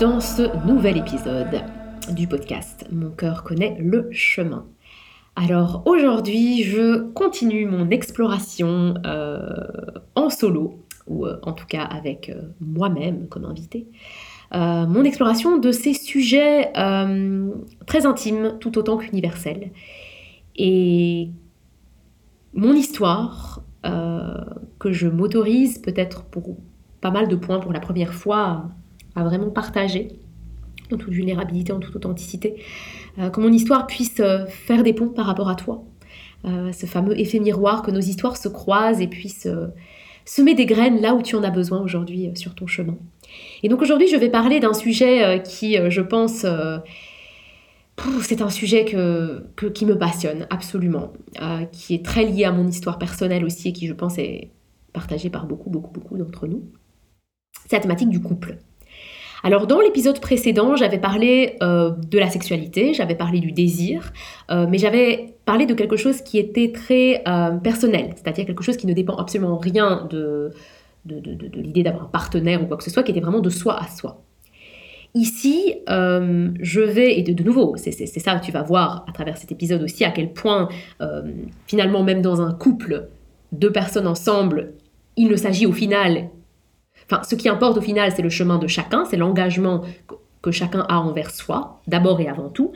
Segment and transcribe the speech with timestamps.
[0.00, 1.62] dans ce nouvel épisode
[2.12, 4.66] du podcast Mon cœur connaît le chemin.
[5.36, 9.38] Alors aujourd'hui, je continue mon exploration euh,
[10.14, 13.86] en solo, ou euh, en tout cas avec euh, moi-même comme invité.
[14.52, 16.72] mon exploration de ces sujets
[17.86, 19.70] très intimes tout autant qu'universels.
[20.56, 21.30] Et
[22.52, 26.56] mon histoire, que je m'autorise peut-être pour
[27.00, 28.70] pas mal de points pour la première fois
[29.16, 30.08] à vraiment partager
[30.92, 32.56] en toute vulnérabilité, en toute authenticité,
[33.18, 35.82] euh, que mon histoire puisse euh, faire des ponts par rapport à toi.
[36.44, 39.48] Euh, ce fameux effet miroir, que nos histoires se croisent et puissent
[40.24, 42.96] semer des graines là où tu en as besoin aujourd'hui sur ton chemin.
[43.62, 46.46] Et donc aujourd'hui, je vais parler d'un sujet qui, je pense,
[48.22, 51.12] c'est un sujet que, qui me passionne absolument,
[51.72, 54.50] qui est très lié à mon histoire personnelle aussi et qui, je pense, est
[54.92, 56.62] partagé par beaucoup, beaucoup, beaucoup d'entre nous.
[57.66, 58.58] C'est la thématique du couple.
[59.46, 64.12] Alors dans l'épisode précédent, j'avais parlé euh, de la sexualité, j'avais parlé du désir,
[64.50, 68.76] euh, mais j'avais parlé de quelque chose qui était très euh, personnel, c'est-à-dire quelque chose
[68.76, 70.50] qui ne dépend absolument rien de,
[71.04, 73.86] l'idée d'avoir un partenaire ou quoi que ce soit, qui était vraiment de soi à
[73.86, 74.20] soi.
[75.14, 79.80] Ici, je vais, et de, nouveau, c'est ça tu vas voir à travers cet épisode
[79.84, 80.68] aussi, à quel point
[81.68, 83.10] finalement même dans un couple,
[83.52, 84.72] deux personnes ensemble,
[85.16, 86.30] il ne s'agit au final
[87.22, 89.82] Ce qui importe au final, c'est le chemin de chacun, c'est l'engagement
[90.42, 92.72] que chacun a envers soi, d'abord et avant tout.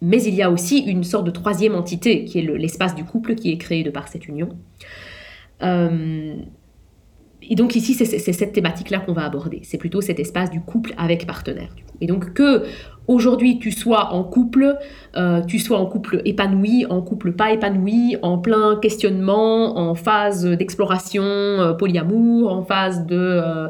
[0.00, 3.34] Mais il y a aussi une sorte de troisième entité, qui est l'espace du couple
[3.34, 4.50] qui est créé de par cette union.
[5.62, 6.34] Euh,
[7.50, 9.60] et donc ici, c'est cette thématique-là qu'on va aborder.
[9.62, 11.68] C'est plutôt cet espace du couple avec partenaire.
[12.00, 12.64] Et donc que
[13.06, 14.76] aujourd'hui tu sois en couple,
[15.16, 20.44] euh, tu sois en couple épanoui, en couple pas épanoui, en plein questionnement, en phase
[20.44, 23.68] d'exploration euh, polyamour, en phase de, euh,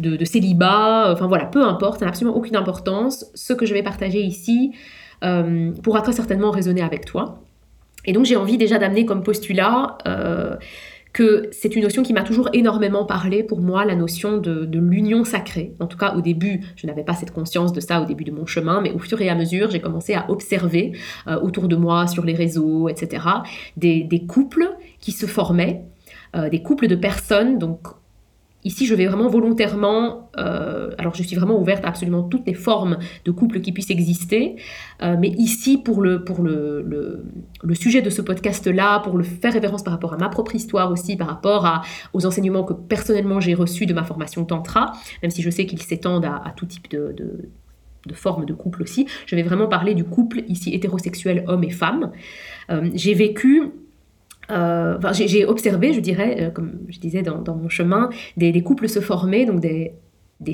[0.00, 3.26] de, de, célibat, enfin voilà, peu importe, ça n'a absolument aucune importance.
[3.34, 4.72] Ce que je vais partager ici
[5.82, 7.40] pourra très certainement résonner avec toi.
[8.04, 9.96] Et donc j'ai envie déjà d'amener comme postulat
[11.14, 15.24] que c'est une notion qui m'a toujours énormément parlé pour moi, la notion de, l'union
[15.24, 15.72] sacrée.
[15.78, 18.32] En tout cas, au début, je n'avais pas cette conscience de ça au début de
[18.32, 20.92] mon chemin, mais au fur et à mesure, j'ai commencé à observer
[21.28, 23.24] euh, autour de moi, sur les réseaux, etc.,
[23.76, 25.84] des, couples qui se formaient,
[26.34, 27.86] euh, des couples de personnes, donc
[28.64, 32.54] Ici, je vais vraiment volontairement, euh, alors je suis vraiment ouverte à absolument toutes les
[32.54, 34.56] formes de couple qui puissent exister,
[35.02, 36.82] euh, mais ici, pour, le, pour le,
[37.62, 40.90] le, sujet de ce podcast-là, pour le faire référence par rapport à ma propre histoire
[40.90, 44.92] aussi, par rapport aux enseignements que personnellement j'ai reçus de ma formation Tantra,
[45.22, 47.48] même si je sais qu'ils s'étendent à, tout type de, de
[48.06, 49.06] de formes de couple aussi.
[49.26, 52.12] Je vais vraiment parler du couple ici hétérosexuel homme et femme.
[52.70, 53.70] Euh, j'ai vécu
[54.50, 59.00] euh, j'ai observé, je dirais, euh, comme je disais dans, mon chemin, des, couples se
[59.00, 59.94] former, donc des,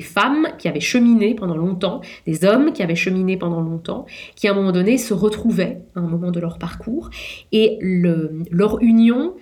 [0.01, 4.51] femmes qui avaient cheminé pendant longtemps, des hommes qui avaient cheminé pendant longtemps, qui à
[4.51, 7.09] un moment donné se retrouvaient à un moment de leur parcours,
[7.51, 9.33] et le, leur union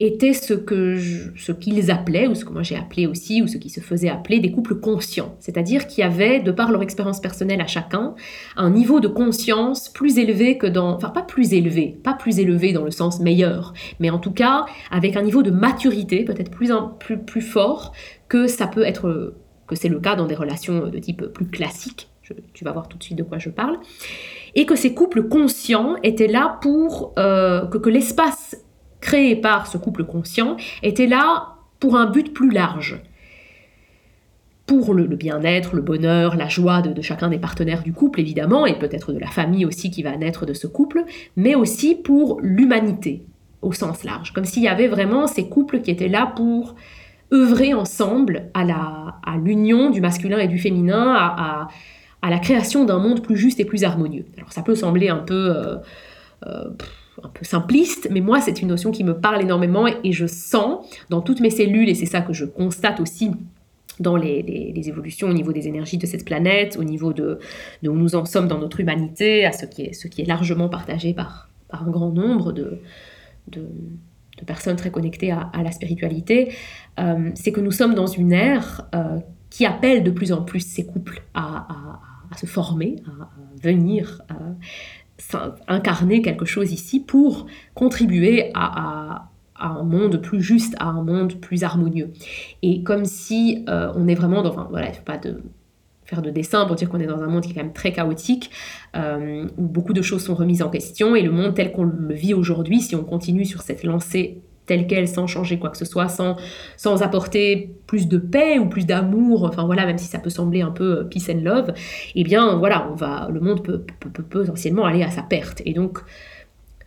[0.00, 0.98] était ce que
[1.36, 4.08] ce qu'ils appelaient, ou ce que moi j'ai appelé aussi, ou ce qui se faisait
[4.08, 5.36] appeler des couples conscients.
[5.40, 8.14] C'est-à-dire qui avaient, de par leur expérience personnelle à chacun,
[8.56, 10.94] un niveau de conscience plus élevé que dans...
[10.94, 14.64] Enfin, pas plus élevé, pas plus élevé dans le sens meilleur, mais en tout cas
[14.90, 17.92] avec un niveau de maturité peut-être plus, plus, plus fort
[18.28, 19.34] que ça peut être...
[19.66, 22.08] que c'est le cas dans des relations de type plus classique.
[22.54, 23.78] tu vas voir tout de suite de quoi je parle.
[24.54, 28.56] Et que ces couples conscients étaient là pour euh, que l'espace
[29.00, 33.00] créé par ce couple conscient était là pour un but plus large.
[34.66, 38.78] Pour le, bien-être, le bonheur, la joie de, chacun des partenaires du couple, évidemment, et
[38.78, 41.04] peut-être de la famille aussi qui va naître de ce couple,
[41.36, 43.24] mais aussi pour l'humanité,
[43.62, 44.32] au sens large.
[44.32, 46.76] Comme s'il y avait vraiment ces couples qui étaient là pour
[47.32, 51.68] œuvrer ensemble à l'union à du masculin et du féminin, à,
[52.22, 54.26] à, la création d'un monde plus juste et plus harmonieux.
[54.36, 55.56] Alors ça peut sembler un peu...
[55.56, 55.76] Euh,
[56.46, 56.70] euh,
[57.22, 60.86] un peu simpliste, mais moi c'est une notion qui me parle énormément et, je sens
[61.08, 63.30] dans toutes mes cellules, et c'est ça que je constate aussi
[64.00, 67.38] dans les, évolutions au niveau des énergies de cette planète, au niveau de,
[67.84, 70.68] où nous en sommes dans notre humanité, à ce qui est, ce qui est largement
[70.68, 72.80] partagé par, par un grand nombre de,
[73.48, 73.66] de,
[74.46, 76.54] personnes très connectées à, la spiritualité,
[76.98, 79.18] euh, c'est que nous sommes dans une ère euh,
[79.50, 81.68] qui appelle de plus en plus ces couples à,
[82.36, 83.28] se former, à,
[83.62, 84.22] venir
[85.68, 89.26] incarner quelque chose ici pour contribuer à,
[89.62, 92.12] un monde plus juste, à un monde plus harmonieux.
[92.62, 94.50] Et comme si euh, on est vraiment dans...
[94.50, 95.42] Enfin, voilà, il ne faut pas de,
[96.10, 97.92] faire de dessin pour dire qu'on est dans un monde qui est quand même très
[97.92, 98.50] chaotique,
[98.96, 102.14] euh, où beaucoup de choses sont remises en question, et le monde tel qu'on le
[102.14, 105.84] vit aujourd'hui, si on continue sur cette lancée telle qu'elle, sans changer quoi que ce
[105.84, 110.30] soit, sans, apporter plus de paix ou plus d'amour, enfin voilà, même si ça peut
[110.30, 111.74] sembler un peu peace and love,
[112.14, 115.60] eh bien voilà, on va, le monde peut, peut potentiellement aller à sa perte.
[115.66, 115.98] Et donc,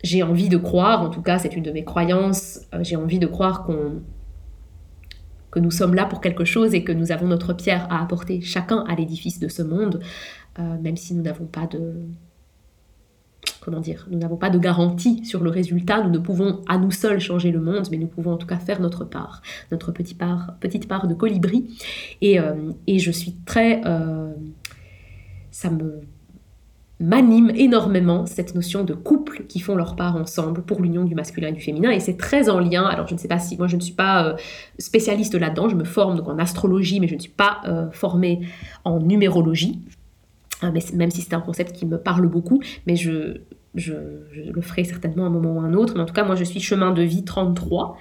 [0.02, 3.26] j'ai envie de croire, en tout cas c'est une de mes croyances, j'ai envie de
[3.26, 4.00] croire qu'on
[5.50, 8.40] que nous sommes là pour quelque chose et que nous avons notre pierre à apporter
[8.40, 10.00] chacun à l'édifice de ce monde,
[10.58, 11.92] euh, même si nous n'avons pas de
[13.64, 16.90] comment dire, nous n'avons pas de garantie sur le résultat, nous ne pouvons à nous
[16.90, 19.40] seuls changer le monde, mais nous pouvons en tout cas faire notre part,
[19.72, 21.74] notre petite part, petite part de colibri.
[22.20, 24.32] Et, euh, et je suis très, euh,
[25.50, 26.02] ça me
[27.00, 31.48] m'anime énormément cette notion de couple qui font leur part ensemble pour l'union du masculin
[31.48, 33.66] et du féminin et c'est très en lien alors je ne sais pas si moi
[33.66, 34.36] je ne suis pas euh,
[34.78, 38.46] spécialiste là-dedans je me forme donc en astrologie mais je ne suis pas formée
[38.84, 39.80] en numérologie
[40.70, 43.40] même si c'est un concept qui me parle beaucoup mais je
[43.76, 46.36] le ferai certainement à un moment ou à un autre, mais en tout cas, moi
[46.36, 47.96] je suis chemin de vie 33.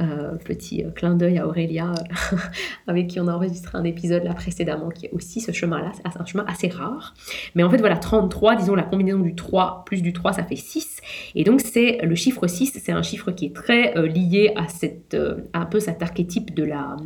[0.00, 1.92] Euh, petit euh, clin d'œil à Aurélia,
[2.86, 6.20] avec qui on a enregistré un épisode là précédemment, qui est aussi ce chemin-là, c'est
[6.20, 7.14] un chemin assez rare.
[7.54, 10.56] Mais en fait, voilà, 33, disons la combinaison du 3 plus du 3, ça fait
[10.56, 11.00] 6.
[11.34, 14.68] Et donc, c'est le chiffre 6, c'est un chiffre qui est très euh, lié à,
[14.68, 15.16] cette,
[15.52, 16.96] un peu cet archétype de la.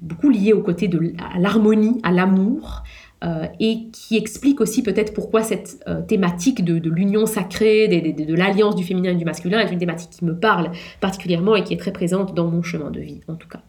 [0.00, 2.82] Beaucoup lié au côté de l'harmonie, à l'amour,
[3.24, 8.76] euh, et qui explique aussi peut-être pourquoi cette euh, thématique de, l'union sacrée, de, l'alliance
[8.76, 11.78] du féminin et du masculin est une thématique qui me parle particulièrement et qui est
[11.78, 13.62] très présente dans mon chemin de vie, en tout cas.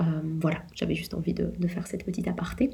[0.00, 0.04] Euh,
[0.40, 2.70] voilà, j'avais juste envie de, faire cette petite aparté.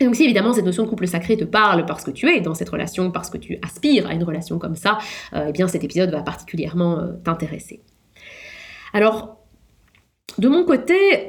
[0.00, 2.40] Et donc si évidemment cette notion de couple sacré te parle parce que tu es
[2.40, 4.98] dans cette relation, parce que tu aspires à une relation comme ça,
[5.36, 7.80] eh bien cet épisode va particulièrement t'intéresser.
[8.92, 9.43] Alors,
[10.38, 11.28] de mon côté,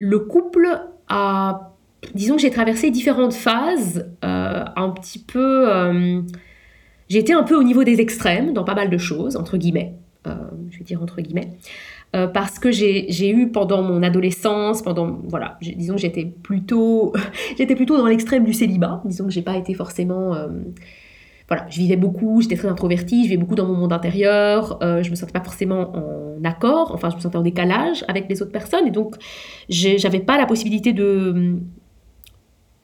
[0.00, 0.68] le couple
[1.08, 1.74] a
[2.14, 5.72] disons que j'ai traversé différentes phases, euh, un petit peu...
[5.72, 6.20] Euh,
[7.08, 9.94] j'ai été un peu au niveau des extrêmes dans pas mal de choses, entre guillemets,
[10.26, 10.34] euh,
[10.70, 11.50] je vais dire entre guillemets,
[12.32, 15.18] parce que j'ai eu pendant mon adolescence, pendant...
[15.24, 17.12] Voilà, disons que j'étais plutôt,
[17.58, 20.34] j'étais plutôt dans l'extrême du célibat, disons que j'ai pas été forcément
[21.48, 25.10] voilà, je vivais beaucoup, j'étais très introvertie, je vivais beaucoup dans mon monde intérieur, je
[25.10, 28.50] me sentais pas forcément en accord, enfin je me sentais en décalage avec les autres
[28.52, 29.16] personnes, et donc
[29.68, 31.58] j'avais pas la possibilité de,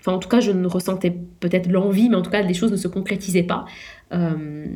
[0.00, 2.72] Enfin, en tout cas, je ne ressentais peut-être l'envie, mais en tout cas, les choses
[2.72, 3.66] ne se concrétisaient pas
[4.12, 4.66] euh,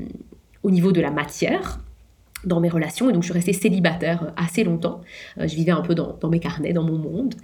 [0.63, 1.81] au niveau de la matière
[2.47, 3.11] dans mes relations.
[3.11, 5.01] Et donc, je suis restée célibataire assez longtemps.
[5.39, 7.35] Euh, je vivais un peu dans, mes carnets, dans mon monde.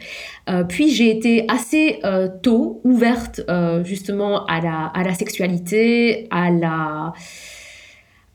[0.49, 2.01] Euh, puis, j'ai été assez
[2.43, 3.41] tôt ouverte
[3.85, 7.13] justement à la, sexualité, à la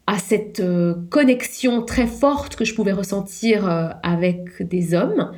[0.08, 0.62] à cette
[1.10, 3.68] connexion très forte que je pouvais ressentir
[4.04, 5.32] avec des hommes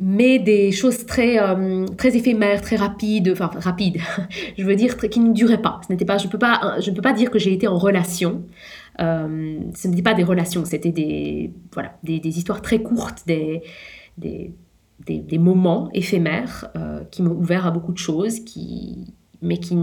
[0.00, 3.98] mais des choses très, euh, très éphémères, très rapides, enfin rapides,
[4.58, 5.80] je veux dire, qui ne duraient pas.
[5.86, 7.76] Ce n'était pas, je peux pas, je ne peux pas dire que j'ai été en
[7.76, 8.42] relation.
[9.00, 13.62] Euh, ce n'était pas des relations, c'était des, voilà, des, des, histoires très courtes, des,
[14.18, 14.52] des,
[15.06, 19.76] des, moments éphémères euh, qui m'ont ouvert à beaucoup de choses, qui, mais qui,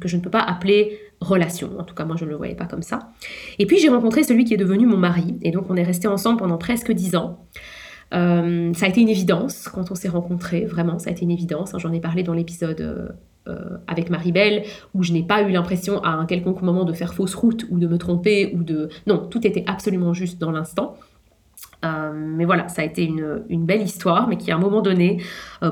[0.00, 1.78] que je ne peux pas appeler relation.
[1.78, 3.10] En tout cas, moi, je ne le voyais pas comme ça.
[3.58, 5.38] Et puis, j'ai rencontré celui qui est devenu mon mari.
[5.42, 7.46] Et donc, on est resté ensemble pendant presque dix ans.
[8.12, 11.30] Euh, ça a été une évidence quand on s'est rencontrés, vraiment, ça a été une
[11.30, 11.74] évidence.
[11.78, 13.16] J'en ai parlé dans l'épisode
[13.46, 16.92] euh, euh, avec Marie-Belle, où je n'ai pas eu l'impression à un quelconque moment de
[16.92, 18.88] faire fausse route ou de me tromper ou de...
[19.06, 20.96] Non, tout était absolument juste dans l'instant.
[21.82, 25.22] mais voilà, ça a été une, belle histoire, mais qui à un moment donné,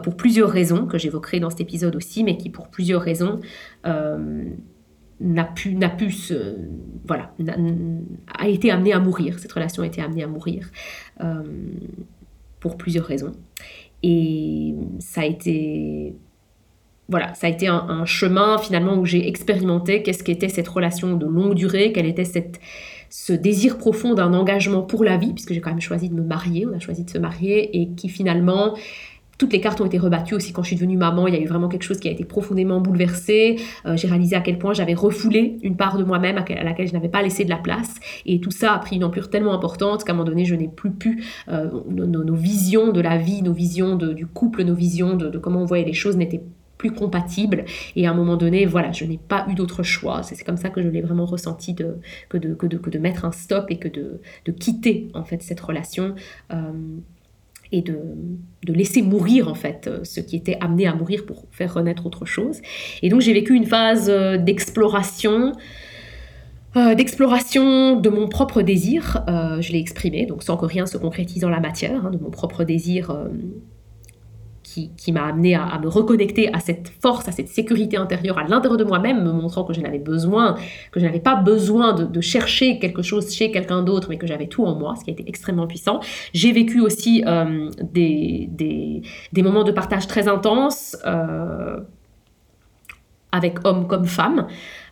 [0.02, 3.40] pour plusieurs raisons, que j'évoquerai dans cet épisode aussi, mais qui pour plusieurs raisons
[3.84, 6.56] n'a pu, n'a pu se,
[7.06, 7.32] voilà,
[8.38, 9.38] a, été amenée à mourir.
[9.38, 10.70] Cette relation a été amenée à mourir
[12.60, 13.32] pour plusieurs raisons.
[14.02, 16.14] Et ça a été
[17.12, 21.26] voilà, ça a été un, chemin finalement où j'ai expérimenté qu'est-ce qu'était cette relation de
[21.26, 22.58] longue durée, quel était cette,
[23.10, 26.22] ce désir profond d'un engagement pour la vie, puisque j'ai quand même choisi de me
[26.22, 28.74] marier, on a choisi de se marier, et qui finalement
[29.42, 31.26] toutes les cartes ont été rebattues aussi quand je suis devenue maman.
[31.26, 33.56] Il y a eu vraiment quelque chose qui a été profondément bouleversé.
[33.86, 36.92] Euh, j'ai réalisé à quel point j'avais refoulé une part de moi-même à, laquelle je
[36.92, 37.94] n'avais pas laissé de la place.
[38.24, 40.68] Et tout ça a pris une ampleur tellement importante qu'à un moment donné, je n'ai
[40.68, 41.24] plus pu.
[41.48, 45.66] Euh, nos, visions de la vie, nos visions du couple, nos visions de, comment on
[45.66, 46.42] voyait les choses n'étaient
[46.82, 47.64] plus compatibles.
[47.94, 50.24] Et à un moment donné, voilà, je n'ai pas eu d'autre choix.
[50.24, 51.98] C'est comme ça que je l'ai vraiment ressenti de,
[52.28, 54.20] que, de, mettre un stop et que de,
[54.58, 56.16] quitter en fait cette relation.
[56.52, 56.72] Euh,
[57.74, 58.00] et de,
[58.64, 62.04] de, laisser mourir en fait euh, ce qui était amené à mourir pour faire renaître
[62.04, 62.60] autre chose.
[63.00, 65.52] Et donc j'ai vécu une phase euh, d'exploration,
[66.74, 71.50] d'exploration de mon propre désir, je l'ai exprimé, donc sans que rien se concrétise dans
[71.50, 73.14] la matière, hein, de mon propre désir
[74.96, 78.78] qui, m'a amené à, me reconnecter à cette force, à cette sécurité intérieure à l'intérieur
[78.78, 80.56] de moi-même, me montrant que je n'avais besoin,
[80.90, 84.46] que je n'avais pas besoin de, chercher quelque chose chez quelqu'un d'autre, mais que j'avais
[84.46, 86.00] tout en moi, ce qui a été extrêmement puissant.
[86.32, 89.02] J'ai vécu aussi euh, des,
[89.36, 91.80] moments de partage très intenses euh,
[93.32, 94.46] avec hommes comme femmes,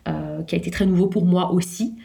[0.08, 1.96] euh, qui a été très nouveau pour moi aussi.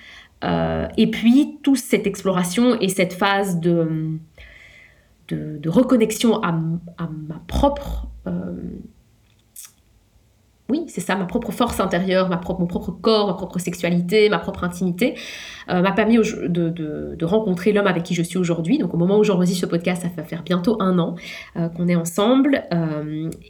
[0.98, 4.20] et puis, toute cette exploration et cette phase de
[5.30, 8.08] de, reconnexion à, ma propre...
[8.28, 8.32] Euh,
[10.68, 14.30] oui, c'est ça, ma propre force intérieure, ma propre, mon propre corps, ma propre sexualité,
[14.30, 15.14] ma propre intimité,
[15.70, 18.80] euh, m'a permis de, rencontrer l'homme avec qui je suis aujourd'hui.
[18.80, 21.16] Donc au moment où j'enregistre ce podcast, ça va faire bientôt un an
[21.56, 22.64] euh, qu'on est ensemble.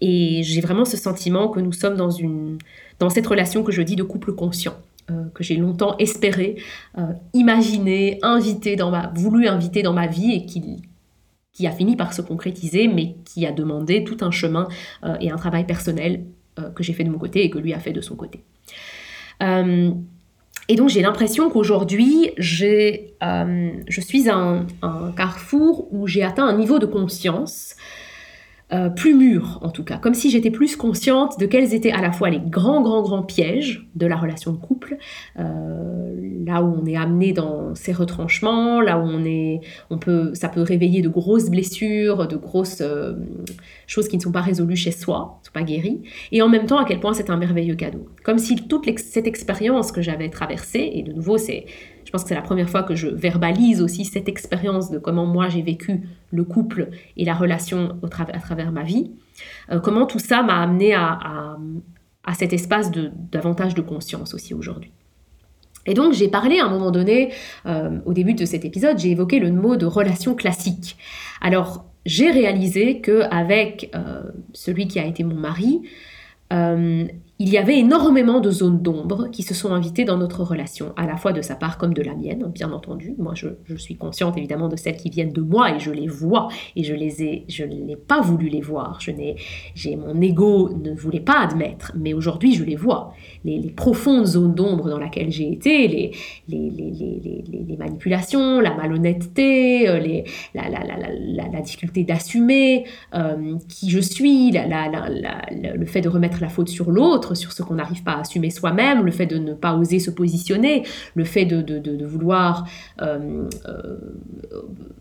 [0.01, 2.58] et j'ai vraiment ce sentiment que nous sommes dans, une,
[3.00, 4.74] dans cette relation que je dis de couple conscient.
[5.34, 6.58] que j'ai longtemps espéré,
[7.34, 10.82] imaginé, invité dans ma, voulu inviter dans ma vie et qui,
[11.55, 14.67] qui a fini par se concrétiser, mais qui a demandé tout un chemin
[15.03, 16.25] euh, et un travail personnel
[16.59, 18.43] euh, que j'ai fait de mon côté et que lui a fait de son côté.
[19.41, 19.91] Euh,
[20.67, 23.00] et donc j'ai l'impression qu'aujourd'hui, je
[23.89, 24.65] suis un,
[25.15, 27.75] carrefour où j'ai atteint un niveau de conscience
[28.74, 32.01] euh, plus mûre en tout cas, comme si j'étais plus consciente de quels étaient à
[32.01, 34.98] la fois les grands, grands, grands pièges de la relation de couple,
[35.38, 40.34] euh, là où on est amené dans ces retranchements, là où on est, on peut,
[40.34, 43.13] ça peut réveiller de grosses blessures, de grosses euh,
[43.86, 46.65] choses qui ne sont pas résolues chez soi, ne sont pas guéries, et en même
[46.65, 48.07] temps à quel point c'est un merveilleux cadeau.
[48.24, 51.65] Comme si toute cette expérience que j'avais traversée, et de nouveau c'est
[52.05, 55.25] je pense que c'est la première fois que je verbalise aussi cette expérience de comment
[55.25, 59.12] moi j'ai vécu le couple et la relation au à travers ma vie.
[59.71, 61.57] Euh, comment tout ça m'a amené à,
[62.24, 64.91] à, cet espace de davantage de conscience aussi aujourd'hui.
[65.88, 67.31] Et donc j'ai parlé à un moment donné,
[67.65, 70.97] euh, au début de cet épisode, j'ai évoqué le mot de relation classique.
[71.41, 75.81] Alors j'ai réalisé que avec euh, celui qui a été mon mari,
[77.37, 81.05] il y avait énormément de zones d'ombre qui se sont invitées dans notre relation, à
[81.05, 83.13] la fois de sa part comme de la mienne, bien entendu.
[83.17, 86.47] Moi, je, suis consciente évidemment de celles qui viennent de moi et je les vois
[86.77, 89.01] et je les ai, je n'ai pas voulu les voir.
[89.01, 89.35] Je n'ai,
[89.75, 93.13] j'ai mon ego ne voulait pas admettre, mais aujourd'hui je les vois.
[93.43, 96.11] Les, profondes zones d'ombre dans lesquelles j'ai été,
[96.47, 100.23] les, manipulations, la malhonnêteté, euh,
[100.53, 107.25] la difficulté d'assumer euh, qui je suis, le fait de remettre la faute sur l'autre
[107.34, 110.12] sur ce qu'on n'arrive pas à assumer soi-même, le fait de ne pas oser se
[110.12, 110.84] positionner,
[111.15, 112.67] le fait de, vouloir
[113.01, 113.98] euh, euh,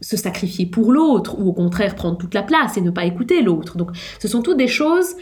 [0.01, 3.43] se sacrifier pour l'autre, ou au contraire prendre toute la place et ne pas écouter
[3.43, 3.77] l'autre.
[3.77, 5.17] Donc ce sont toutes des choses,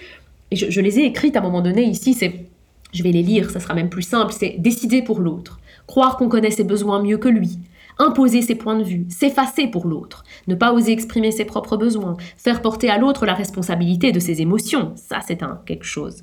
[0.50, 2.46] et je, je les ai écrites à un moment donné ici, c'est,
[2.92, 6.28] je vais les lire, ça sera même plus simple, c'est décider pour l'autre, croire qu'on
[6.28, 7.58] connaît ses besoins mieux que lui,
[7.98, 12.16] imposer ses points de vue, s'effacer pour l'autre, ne pas oser exprimer ses propres besoins,
[12.36, 16.22] faire porter à l'autre la responsabilité de ses émotions, ça c'est un quelque chose.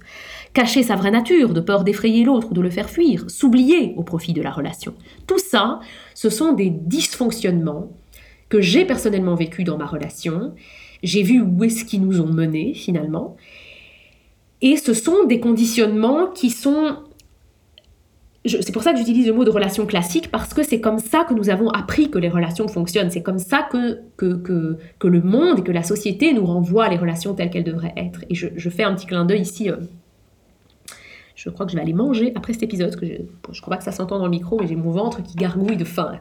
[0.54, 4.04] Cacher sa vraie nature, de peur d'effrayer l'autre ou de le faire fuir, s'oublier au
[4.04, 4.94] profit de la relation.
[5.28, 5.80] Tout ça,
[6.14, 7.92] ce sont des dysfonctionnements
[8.50, 10.54] que j'ai personnellement vécu dans ma relation.
[11.04, 13.38] J'ai vu où est-ce qu'ils nous ont menés finalement.
[14.62, 16.98] Et ce sont des conditionnements qui sont
[18.46, 21.26] c'est pour ça que j'utilise le mot de relation classique, parce que c'est comme ça
[21.28, 23.12] que nous avons appris que les relations fonctionnent.
[23.12, 26.98] C'est comme ça que, que, que, le monde et que la société nous renvoient les
[26.98, 28.24] relations telles qu'elles devraient être.
[28.30, 29.70] Et je, fais un petit clin d'œil ici.
[29.70, 29.76] Euh,
[31.36, 33.14] je crois que je vais aller manger après cet épisode, que je,
[33.52, 35.78] je crois pas que ça s'entend dans le micro, mais j'ai mon ventre qui gargouille
[35.78, 36.18] de faim.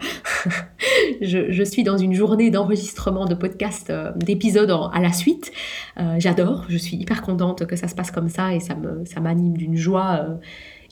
[1.20, 5.52] je, suis dans une journée d'enregistrement de podcast, euh, d'épisodes à la suite.
[5.98, 9.52] Euh, j'adore, je suis hyper contente que ça se passe comme ça et ça m'anime
[9.54, 10.38] ça d'une joie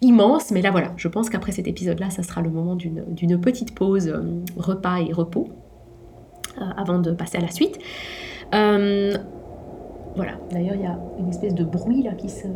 [0.00, 0.50] immense.
[0.50, 4.08] Mais là, voilà, je pense qu'après cet épisode-là, ça sera le moment d'une petite pause
[4.08, 4.20] euh,
[4.56, 5.48] repas et repos
[6.58, 7.78] euh, avant de passer à la suite.
[8.54, 9.16] Euh,
[10.14, 12.46] voilà, d'ailleurs, il y a une espèce de bruit là qui se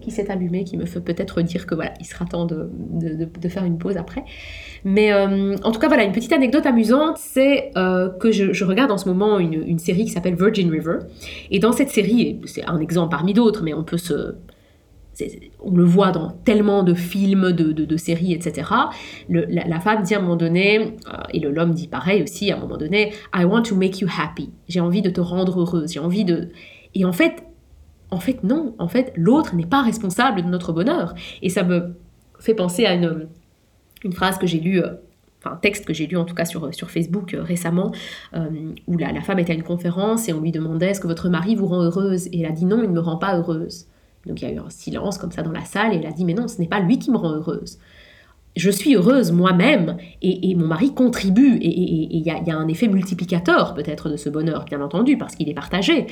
[0.00, 3.48] qui s'est allumé, qui me fait peut-être dire que voilà, il sera temps de, de,
[3.48, 4.24] faire une pause après.
[4.84, 8.96] Mais en tout cas, voilà, une petite anecdote amusante, c'est que je, je, regarde en
[8.96, 10.98] ce moment une, une série qui s'appelle Virgin River.
[11.50, 14.36] Et dans cette série, c'est un exemple parmi d'autres, mais on peut se,
[15.60, 18.70] on le voit dans tellement de films, de, séries, etc.
[19.28, 22.60] la, femme dit à un moment donné, euh, et l'homme dit pareil aussi à un
[22.60, 24.50] moment donné, I want to make you happy.
[24.68, 25.92] J'ai envie de te rendre heureuse.
[25.92, 26.50] J'ai envie de.
[26.94, 27.44] Et en fait,
[28.10, 28.74] en fait non.
[28.78, 31.14] En fait, l'autre n'est pas responsable de notre bonheur.
[31.42, 31.96] Et ça me
[32.38, 33.28] fait penser à une,
[34.04, 34.80] une phrase que j'ai lue.
[34.80, 34.94] Euh,
[35.40, 37.92] enfin, un texte que j'ai lu en tout cas sur, sur Facebook euh, récemment,
[38.86, 41.28] où la, la femme était à une conférence et on lui demandait est-ce que votre
[41.28, 42.28] mari vous rend heureuse?
[42.28, 43.86] Et elle a dit non, il ne me rend pas heureuse.
[44.26, 46.12] Donc il y a eu un silence comme ça dans la salle et elle a
[46.12, 47.78] dit mais non, ce n'est pas lui qui me rend heureuse.
[48.56, 53.74] je suis heureuse moi-même et, mon mari contribue et il y, a, un effet multiplicateur
[53.74, 56.06] peut-être de ce bonheur, bien entendu, parce qu'il est partagé.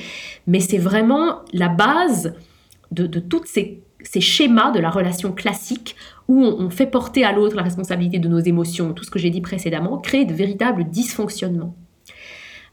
[0.47, 2.33] Mais c'est vraiment la base
[2.91, 3.83] de, de tous ces,
[4.19, 5.95] schémas de la relation classique
[6.27, 9.29] où on, fait porter à l'autre la responsabilité de nos émotions, tout ce que j'ai
[9.29, 11.75] dit précédemment, crée de véritables dysfonctionnements.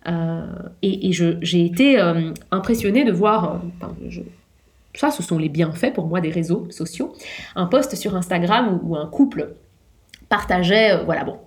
[0.06, 0.46] Euh,
[0.82, 4.20] et, j'ai été euh, impressionnée de voir, euh,
[4.94, 7.14] ça ce sont les bienfaits pour moi des réseaux sociaux,
[7.56, 9.54] un post sur Instagram où un couple
[10.28, 11.38] partageait, euh, voilà, bon,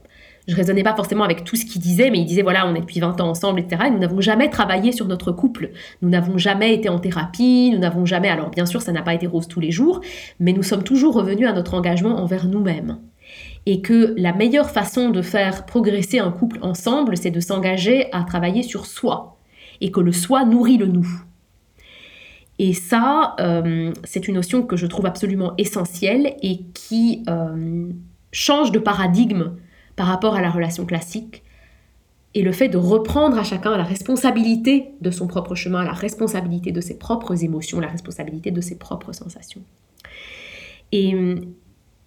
[0.47, 2.79] je raisonnais pas forcément avec tout ce qu'il disait, mais il disait voilà, on est
[2.79, 3.83] depuis 20 ans ensemble, etc.
[3.87, 5.71] Et nous n'avons jamais travaillé sur notre couple.
[6.01, 8.29] Nous n'avons jamais été en thérapie, nous n'avons jamais.
[8.29, 9.99] Alors bien sûr, ça n'a pas été rose tous les jours,
[10.39, 12.99] mais nous sommes toujours revenus à notre engagement envers nous-mêmes.
[13.65, 18.23] Et que la meilleure façon de faire progresser un couple ensemble, c'est de s'engager à
[18.23, 19.37] travailler sur soi.
[19.81, 21.07] Et que le soi nourrit le nous.
[22.59, 27.89] Et ça, euh, c'est une notion que je trouve absolument essentielle et qui euh,
[28.31, 29.51] change de paradigme
[29.95, 31.43] par rapport à la relation classique
[32.33, 36.71] et le fait de reprendre à chacun la responsabilité de son propre chemin, la responsabilité
[36.71, 39.61] de ses propres émotions, la responsabilité de ses propres sensations.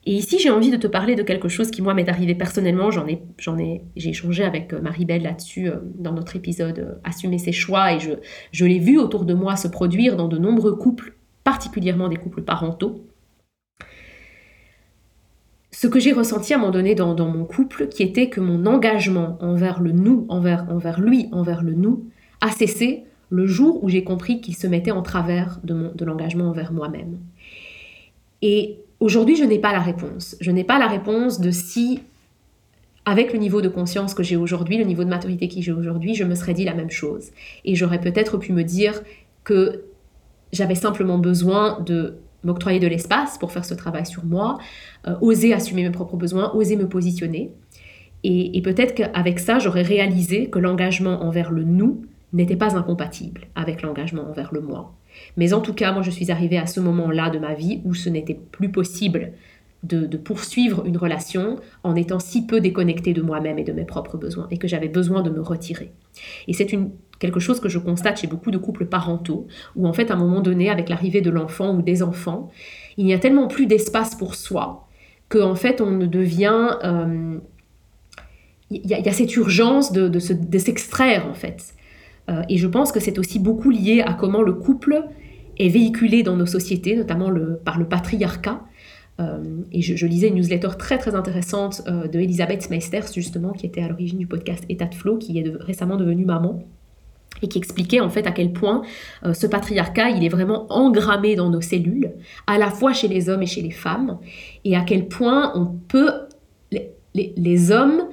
[0.06, 2.90] Ici, j'ai envie de te parler de quelque chose qui, moi, m'est arrivé personnellement.
[2.90, 6.94] J'en ai, j'en ai, j'ai échangé avec euh, Marie-Belle là-dessus euh, dans notre épisode euh,
[7.04, 8.12] Assumer ses choix et je,
[8.52, 11.14] je l'ai vu autour de moi se produire dans de nombreux couples,
[11.44, 13.04] particulièrement des couples parentaux
[15.80, 18.66] ce que j'ai ressenti à un moment donné dans, mon couple, qui était que mon
[18.66, 22.04] engagement envers le nous, envers, envers lui, envers le nous,
[22.42, 26.50] a cessé le jour où j'ai compris qu'il se mettait en travers de, de l'engagement
[26.50, 27.18] envers moi-même.
[28.42, 30.36] Et aujourd'hui, je n'ai pas la réponse.
[30.40, 32.00] Je n'ai pas la réponse de si,
[33.04, 36.14] avec le niveau de conscience que j'ai aujourd'hui, le niveau de maturité que j'ai aujourd'hui,
[36.14, 37.30] je me serais dit la même chose.
[37.64, 39.02] Et j'aurais peut-être pu me dire
[39.42, 39.84] que
[40.52, 44.58] j'avais simplement besoin de m'octroyer de l'espace pour faire ce travail sur moi,
[45.06, 47.50] euh, oser assumer mes propres besoins, oser me positionner.
[48.22, 52.02] Et, peut-être qu'avec ça, j'aurais réalisé que l'engagement envers le nous
[52.34, 54.92] n'était pas incompatible avec l'engagement envers le moi.
[55.36, 57.94] Mais en tout cas, moi, je suis arrivée à ce moment-là de ma vie où
[57.94, 59.32] ce n'était plus possible
[59.82, 63.84] de, de, poursuivre une relation en étant si peu déconnectée de moi-même et de mes
[63.84, 65.92] propres besoins, et que j'avais besoin de me retirer.
[66.48, 69.92] Et c'est une quelque chose que je constate chez beaucoup de couples parentaux, où en
[69.92, 72.50] fait à un moment donné, avec l'arrivée de l'enfant ou des enfants,
[72.96, 74.88] il n'y a tellement plus d'espace pour soi
[75.28, 76.78] qu'en fait on ne devient...
[76.82, 77.38] Euh,
[78.72, 81.74] il y, a cette urgence de, de, s'extraire en fait.
[82.30, 85.04] Euh, et je pense que c'est aussi beaucoup lié à comment le couple
[85.58, 87.30] est véhiculé dans nos sociétés, notamment
[87.64, 88.62] par le patriarcat.
[89.20, 93.82] Euh, et je, lisais une newsletter très très intéressante de Elisabeth Meisters, justement, qui était
[93.82, 96.64] à l'origine du podcast État de Flow, qui est récemment devenue maman
[97.42, 98.82] et qui expliquait en fait à quel point
[99.24, 102.12] euh, ce patriarcat, il est vraiment engrammé dans nos cellules,
[102.46, 104.18] à la fois chez les hommes et chez les femmes,
[104.64, 106.12] et à quel point on peut,
[107.14, 108.08] les, hommes,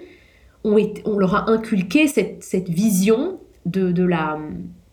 [0.63, 4.37] ont on leur a inculqué cette, vision de, la,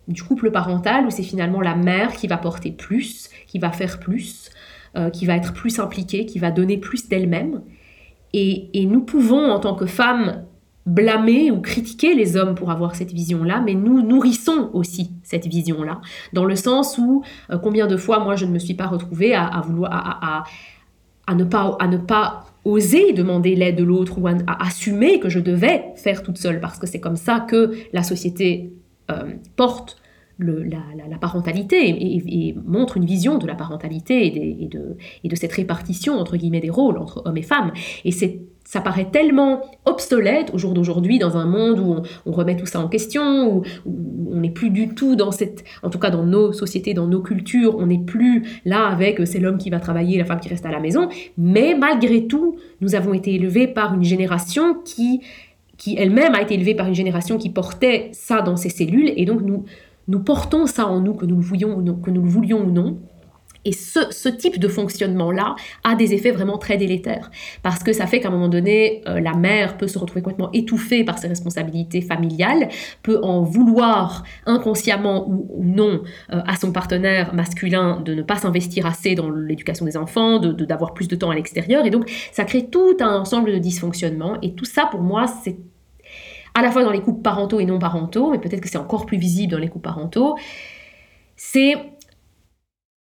[0.08, 4.00] du couple parental où c'est finalement la mère qui va porter plus, qui va faire
[4.00, 4.50] plus,
[4.96, 7.62] euh, qui va être plus impliquée, qui va donner plus d'elle-même.
[8.32, 10.44] Et, et nous pouvons, en tant que femmes,
[10.87, 16.00] blâmer ou critiquer les hommes pour avoir cette vision-là, mais nous nourrissons aussi cette vision-là,
[16.32, 19.34] dans le sens où euh, combien de fois moi je ne me suis pas retrouvée
[19.34, 20.44] à, vouloir à,
[21.26, 25.29] à, ne pas à ne pas oser demander l'aide de l'autre ou à, assumer que
[25.29, 28.72] je devais faire toute seule parce que c'est comme ça que la société
[29.11, 29.96] euh, porte
[30.38, 34.27] la, parentalité et, montre une vision de la parentalité
[34.62, 37.73] et, de, et de cette répartition entre guillemets des rôles entre hommes et femmes.
[38.05, 42.57] Et c'est ça paraît tellement obsolète au jour d'aujourd'hui dans un monde où on, remet
[42.57, 43.62] tout ça en question, où,
[44.33, 47.20] on n'est plus du tout dans cette, en tout cas dans nos sociétés, dans nos
[47.20, 50.49] cultures, on n'est plus là avec euh, c'est l'homme qui va travailler, la femme qui
[50.49, 51.09] reste à la maison.
[51.37, 55.20] Mais malgré tout, nous avons été élevés par une génération qui,
[55.77, 59.25] qui elle-même a été élevée par une génération qui portait ça dans ses cellules, et
[59.27, 59.64] donc nous,
[60.08, 61.94] nous portons ça en nous, que nous le voulions ou non.
[61.94, 62.98] Que nous le voulions ou non.
[63.64, 67.30] Et ce, type de fonctionnement-là a des effets vraiment très délétères.
[67.62, 70.50] Parce que ça fait qu'à un moment donné, euh, la mère peut se retrouver complètement
[70.52, 72.68] étouffée par ses responsabilités familiales,
[73.02, 78.84] peut en vouloir inconsciemment ou, non euh, à son partenaire masculin de ne pas s'investir
[78.84, 81.86] assez dans l'éducation des enfants, de, d'avoir plus de temps à l'extérieur.
[81.86, 84.36] Et donc, ça crée tout un ensemble de dysfonctionnements.
[84.42, 85.56] Et tout ça, pour moi, c'est
[86.54, 89.06] à la fois dans les couples parentaux et non parentaux, mais peut-être que c'est encore
[89.06, 90.36] plus visible dans les couples parentaux.
[91.36, 91.74] C'est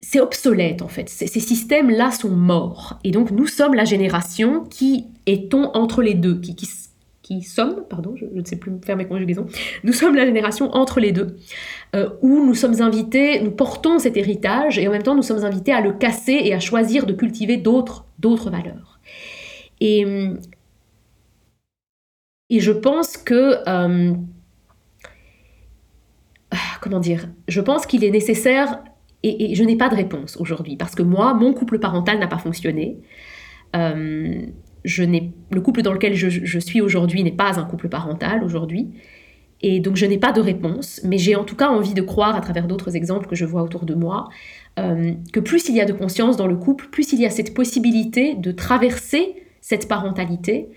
[0.05, 1.09] c'est obsolète en fait.
[1.09, 2.99] Ces systèmes-là sont morts.
[3.05, 6.57] Et donc nous sommes la génération qui est-on entre les deux, qui,
[7.23, 9.47] qui, sommes, pardon, je, ne sais plus faire mes conjugaisons,
[9.85, 11.37] nous sommes la génération entre les deux,
[11.95, 15.45] euh, où nous sommes invités, nous portons cet héritage et en même temps nous sommes
[15.45, 19.01] invités à le casser et à choisir de cultiver d'autres, d'autres valeurs.
[19.81, 20.05] Et,
[22.53, 23.67] et je pense que...
[23.67, 24.13] Euh,
[26.51, 28.83] ah, comment dire Je pense qu'il est nécessaire,
[29.23, 32.37] et, je n'ai pas de réponse aujourd'hui, parce que moi, mon couple parental n'a pas
[32.37, 32.99] fonctionné.
[33.75, 34.43] Euh,
[34.85, 38.91] le couple dans lequel je, suis aujourd'hui n'est pas un couple parental aujourd'hui.
[39.63, 42.35] Et donc je n'ai pas de réponse, mais j'ai en tout cas envie de croire,
[42.35, 44.29] à travers d'autres exemples que je vois autour de moi,
[44.81, 47.31] euh, que plus il y a de conscience dans le couple, plus il y a
[47.31, 50.69] cette possibilité de traverser cette parentalité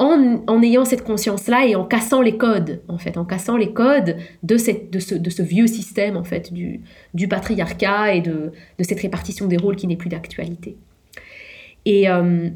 [0.00, 4.16] en, ayant cette conscience-là et en cassant les codes, en fait, en cassant les codes
[4.42, 6.80] de, cette, de, ce, de ce, vieux système, en fait, du,
[7.12, 10.78] du patriarcat et de, de, cette répartition des rôles qui n'est plus d'actualité.
[11.84, 12.48] Et, euh,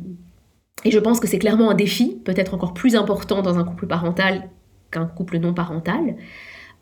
[0.85, 3.87] et je pense que c'est clairement un défi, peut-être encore plus important dans un couple
[3.87, 4.48] parental
[4.90, 6.16] qu'un couple non parental.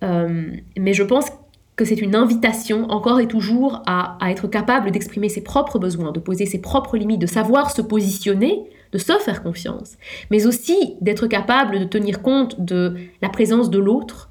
[0.05, 1.27] Euh, mais je pense
[1.75, 6.13] que c'est une invitation encore et toujours à, à être capable d'exprimer ses propres besoins,
[6.13, 9.97] de poser ses propres limites, de savoir se positionner de se faire confiance,
[10.31, 14.29] mais aussi d'être capable de tenir compte de la présence de l'autre,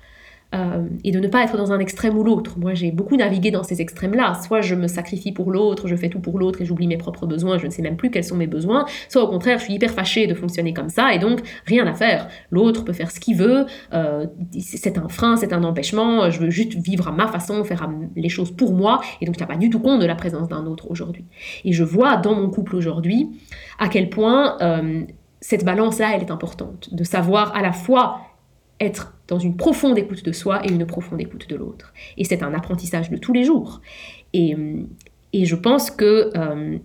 [0.54, 2.60] euh, et de ne pas être dans un extrême ou l'autre.
[2.60, 4.34] Moi, j'ai beaucoup navigué dans ces extrêmes-là.
[4.46, 7.26] Soit je me sacrifie pour l'autre, je fais tout pour l'autre et j'oublie mes propres
[7.26, 8.86] besoins, je ne sais même plus quels sont mes besoins.
[9.08, 11.94] Soit au contraire, je suis hyper fâchée de fonctionner comme ça et donc rien à
[11.94, 12.28] faire.
[12.50, 14.28] L'autre peut faire ce qu'il veut, euh,
[14.60, 18.30] c'est un frein, c'est un empêchement, je veux juste vivre à ma façon, faire les
[18.30, 20.66] choses pour moi et donc tu n'as pas du tout compte de la présence d'un
[20.66, 21.26] autre aujourd'hui.
[21.64, 23.30] Et je vois dans mon couple aujourd'hui
[23.80, 25.04] à quel point euh,
[25.40, 26.94] cette balance-là, elle est importante.
[26.94, 28.22] De savoir à la fois
[28.80, 31.94] être dans une profonde écoute de soi et une profonde écoute de l'autre.
[32.18, 33.80] Et c'est un apprentissage de tous les jours.
[34.34, 34.84] Et, euh,
[35.32, 36.78] et je pense que euh,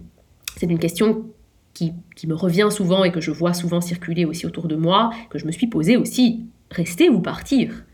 [0.56, 1.26] c'est une question
[1.74, 5.10] qui, qui, me revient souvent et que je vois souvent circuler aussi autour de moi,
[5.28, 7.84] que je me suis posée aussi, rester ou partir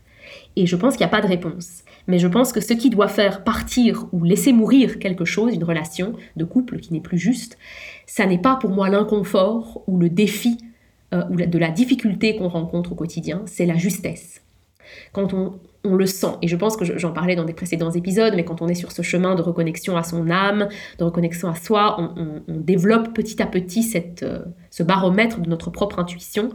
[0.55, 1.83] Et je pense qu'il n'y a pas de réponse.
[2.05, 5.63] Mais je pense que ce qui doit faire partir ou laisser mourir quelque chose, une
[5.63, 7.57] relation de couple qui n'est plus juste,
[8.05, 10.59] ça n'est pas pour moi l'inconfort ou le défi
[11.13, 14.41] euh, ou de la difficulté qu'on rencontre au quotidien, c'est la justesse.
[15.11, 18.45] Quand on, le sent, et je pense que j'en parlais dans des précédents épisodes, mais
[18.45, 21.97] quand on est sur ce chemin de reconnexion à son âme, de reconnexion à soi,
[21.99, 24.39] on, développe petit à petit cette, euh,
[24.71, 26.49] ce baromètre de notre propre intuition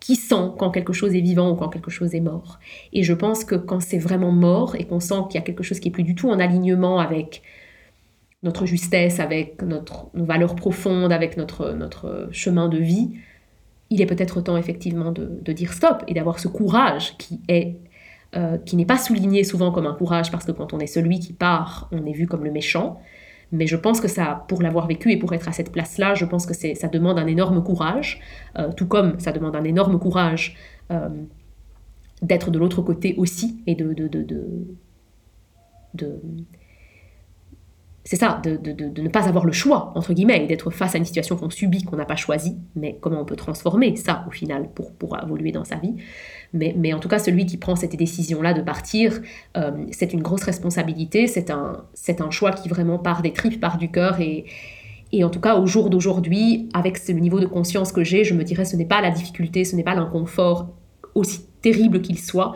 [0.00, 2.58] qui sent quand quelque chose est vivant ou quand quelque chose est mort.
[2.92, 5.62] Et je pense que quand c'est vraiment mort et qu'on sent qu'il y a quelque
[5.62, 7.42] chose qui est plus du tout en alignement avec
[8.42, 13.12] notre justesse, avec notre, nos valeurs profondes, avec notre, notre chemin de vie,
[13.94, 17.76] il est peut-être temps effectivement de, dire stop et d'avoir ce courage qui est
[18.36, 21.20] euh, qui n'est pas souligné souvent comme un courage parce que quand on est celui
[21.20, 23.00] qui part, on est vu comme le méchant.
[23.52, 26.24] Mais je pense que ça, pour l'avoir vécu et pour être à cette place-là, je
[26.24, 28.20] pense que ça demande un énorme courage,
[28.58, 30.56] euh, tout comme ça demande un énorme courage
[30.90, 31.08] euh,
[32.22, 33.94] d'être de l'autre côté aussi et de,
[38.06, 41.36] c'est ça, de, ne pas avoir le choix, entre guillemets, d'être face à une situation
[41.36, 44.92] qu'on subit, qu'on n'a pas choisie, mais comment on peut transformer ça, au final, pour,
[44.92, 45.94] pour évoluer dans sa vie.
[46.52, 49.22] Mais, mais en tout cas, celui qui prend cette décision-là de partir,
[49.56, 53.58] euh, c'est une grosse responsabilité, c'est un, c'est un choix qui vraiment part des tripes,
[53.58, 54.44] part du cœur, et,
[55.12, 58.34] et en tout cas, au jour d'aujourd'hui, avec le niveau de conscience que j'ai, je
[58.34, 60.68] me dirais, ce n'est pas la difficulté, ce n'est pas l'inconfort,
[61.14, 62.52] aussi terrible qu'il soit,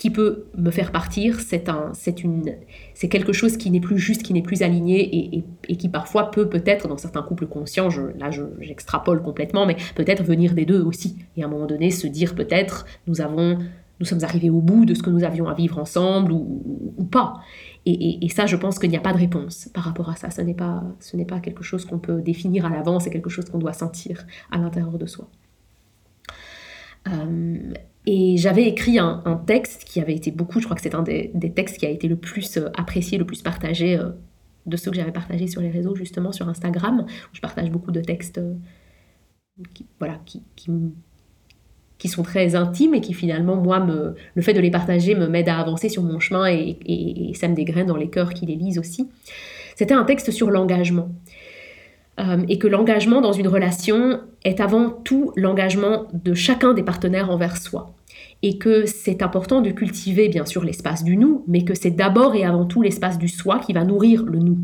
[0.00, 2.54] qui peut me faire partir, c'est un, c'est une,
[2.94, 6.48] c'est quelque chose qui n'est plus juste, qui n'est plus aligné et, qui parfois peut
[6.48, 11.42] peut-être dans certains couples conscients, là j'extrapole complètement, mais peut-être venir des deux aussi et
[11.42, 13.58] à un moment donné se dire peut-être nous avons,
[14.00, 17.34] nous sommes arrivés au bout de ce que nous avions à vivre ensemble ou, pas.
[17.84, 20.30] Et, ça, je pense qu'il n'y a pas de réponse par rapport à ça.
[20.30, 23.28] Ce n'est pas, ce n'est pas quelque chose qu'on peut définir à l'avance, c'est quelque
[23.28, 25.28] chose qu'on doit sentir à l'intérieur de soi.
[27.08, 27.74] Euh,
[28.06, 31.30] et j'avais écrit un, texte qui avait été beaucoup, je crois que c'est un des,
[31.54, 34.10] textes qui a été le plus euh, apprécié, le plus partagé euh,
[34.66, 37.90] de ceux que j'avais partagés sur les réseaux, justement sur Instagram, où je partage beaucoup
[37.90, 38.54] de textes euh,
[39.74, 44.70] qui, voilà, qui, sont très intimes et qui finalement, moi, me, le fait de les
[44.70, 47.96] partager me m'aide à avancer sur mon chemin et, et, et sème des graines dans
[47.96, 49.10] les cœurs qui les lisent aussi.
[49.76, 51.10] C'était un texte sur l'engagement.
[52.48, 57.56] Et que l'engagement dans une relation est avant tout l'engagement de chacun des partenaires envers
[57.56, 57.94] soi.
[58.42, 62.34] Et que c'est important de cultiver bien sûr l'espace du nous, mais que c'est d'abord
[62.34, 64.58] et avant tout l'espace du soi qui va nourrir le nous.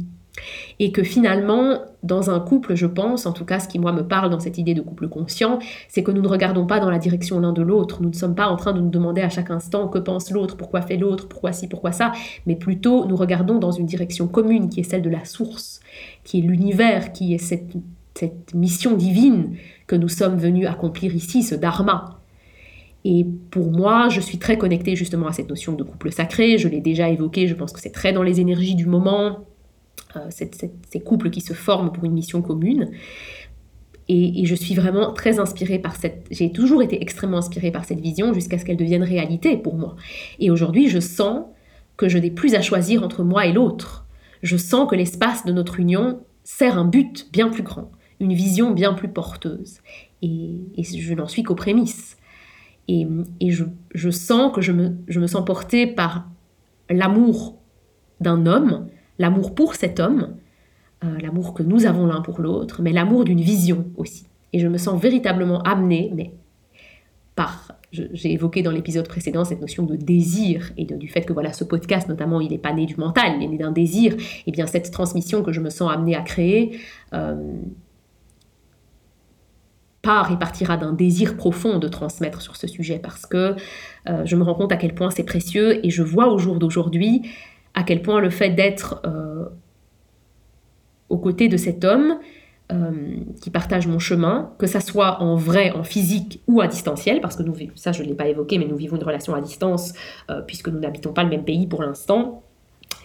[0.78, 4.06] Et que finalement, dans un couple, je pense, en tout cas ce qui moi me
[4.06, 5.58] parle dans cette idée de couple conscient,
[5.88, 8.34] c'est que nous ne regardons pas dans la direction l'un de l'autre, nous ne sommes
[8.34, 11.28] pas en train de nous demander à chaque instant que pense l'autre, pourquoi fait l'autre,
[11.28, 12.12] pourquoi ci, pourquoi ça,
[12.44, 15.80] mais plutôt nous regardons dans une direction commune qui est celle de la source,
[16.24, 17.74] qui est l'univers, qui est cette
[18.18, 22.20] cette mission divine que nous sommes venus accomplir ici, ce dharma.
[23.04, 26.66] Et pour moi, je suis très connectée justement à cette notion de couple sacré, je
[26.66, 29.44] l'ai déjà évoqué, je pense que c'est très dans les énergies du moment,
[30.16, 32.90] euh, ces couples qui se forment pour une mission commune.
[34.08, 36.26] Et, je suis vraiment très inspirée par cette...
[36.30, 39.96] J'ai toujours été extrêmement inspirée par cette vision jusqu'à ce qu'elle devienne réalité pour moi.
[40.38, 41.44] Et aujourd'hui, je sens
[41.96, 44.06] que je n'ai plus à choisir entre moi et l'autre.
[44.42, 48.70] Je sens que l'espace de notre union sert un but bien plus grand, une vision
[48.70, 49.80] bien plus porteuse.
[50.22, 52.16] Et, je n'en suis qu'aux prémices.
[52.86, 53.08] Et,
[53.48, 56.30] je, sens que je me, je me sens portée par
[56.88, 57.58] l'amour
[58.20, 58.86] d'un homme,
[59.18, 60.36] l'amour pour cet homme,
[61.04, 64.26] euh, l'amour que nous avons l'un pour l'autre, mais l'amour d'une vision aussi.
[64.52, 66.32] Et je me sens véritablement amenée, mais
[67.34, 71.52] par, j'ai évoqué dans l'épisode précédent cette notion de désir et du fait que voilà
[71.52, 74.14] ce podcast notamment il n'est pas né du mental, il est né d'un désir.
[74.14, 76.78] Et eh bien cette transmission que je me sens amenée à créer
[77.12, 77.36] euh,
[80.02, 83.56] part et partira d'un désir profond de transmettre sur ce sujet parce que
[84.08, 86.58] euh, je me rends compte à quel point c'est précieux et je vois au jour
[86.58, 87.22] d'aujourd'hui
[87.76, 89.00] à quel point le fait d'être
[91.08, 92.18] aux côtés de cet homme
[92.72, 92.90] euh,
[93.40, 97.36] qui partage mon chemin, que ça soit en vrai, en physique ou à distanciel, parce
[97.36, 99.92] que nous, ça je ne l'ai pas évoqué, mais nous vivons une relation à distance
[100.30, 102.42] euh, puisque nous n'habitons pas le même pays pour l'instant.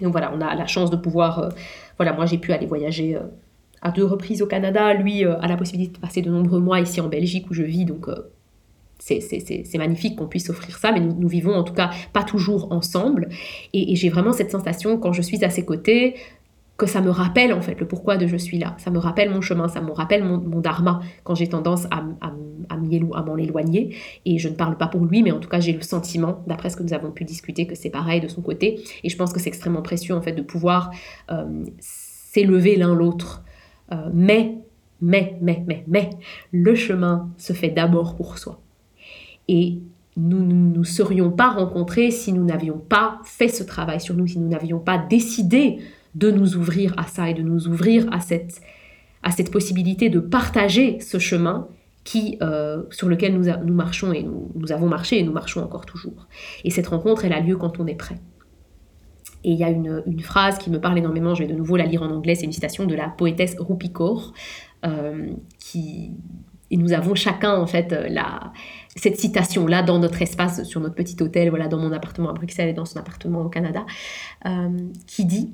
[0.02, 1.50] donc voilà, on a la chance de pouvoir, euh,
[1.98, 3.20] voilà, moi j'ai pu aller voyager
[3.84, 7.00] à deux reprises au Canada, lui a la possibilité de passer de nombreux mois ici
[7.00, 8.08] en Belgique où je vis, donc
[9.02, 13.30] c'est magnifique qu'on puisse offrir ça, mais nous, vivons en tout cas pas toujours ensemble.
[13.74, 16.16] Et, j'ai vraiment cette sensation quand je suis à ses côtés
[16.78, 18.76] que ça me rappelle en fait le pourquoi de je suis là.
[18.80, 22.32] Ça me rappelle mon chemin, ça me rappelle mon, dharma quand j'ai tendance à, à,
[22.70, 23.96] à m'en éloigner.
[24.26, 26.70] Et je ne parle pas pour lui, mais en tout cas j'ai le sentiment, d'après
[26.70, 28.80] ce que nous avons pu discuter, que c'est pareil de son côté.
[29.04, 30.92] Et je pense que c'est extrêmement précieux en fait de pouvoir
[31.32, 33.44] euh, s'élever l'un l'autre.
[33.92, 34.58] Euh, mais,
[35.02, 36.10] mais, mais, mais, mais,
[36.52, 38.61] le chemin se fait d'abord pour soi.
[39.48, 39.80] Et
[40.18, 44.28] nous ne nous serions pas rencontrés si nous n'avions pas fait ce travail sur nous,
[44.28, 45.80] si nous n'avions pas décidé
[46.16, 48.62] de nous ouvrir à ça et de nous ouvrir à cette,
[49.24, 51.68] à cette possibilité de partager ce chemin
[52.04, 55.86] qui, euh, sur lequel nous, nous marchons et nous, avons marché et nous marchons encore
[55.86, 56.28] toujours.
[56.64, 58.20] Et cette rencontre, elle a lieu quand on est prêt.
[59.44, 61.86] Et il y a une, phrase qui me parle énormément, je vais de nouveau la
[61.86, 64.34] lire en anglais, c'est une citation de la poétesse Rupi Kaur,
[64.86, 66.12] euh, qui,
[66.72, 68.54] et nous avons chacun en fait la,
[68.96, 72.34] cette citation là dans notre espace, sur notre petit hôtel, voilà, dans mon appartement à
[72.34, 73.86] Bruxelles et dans son appartement au Canada,
[74.46, 74.70] euh,
[75.06, 75.54] qui dit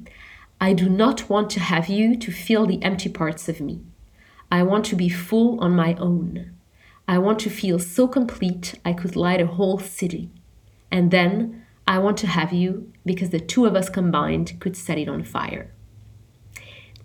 [0.62, 3.82] I do not want to have you to fill the empty parts of me.
[4.52, 6.52] I want to be full on my own.
[7.08, 10.30] I want to feel so complete I could light a whole city.
[10.92, 14.98] And then I want to have you because the two of us combined could set
[14.98, 15.68] it on fire.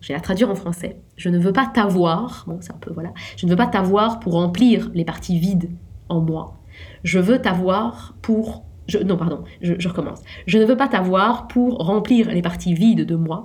[0.01, 0.96] Je vais la traduire en français.
[1.23, 3.13] Je ne veux pas t'avoir, bon, c'est un peu voilà.
[3.37, 5.71] Je ne veux pas t'avoir pour remplir les parties vides
[6.09, 6.59] en moi.
[7.05, 8.65] Je veux t'avoir pour
[9.05, 10.21] non, pardon, je, recommence.
[10.49, 13.43] Je ne veux pas t'avoir pour remplir les parties vides de moi.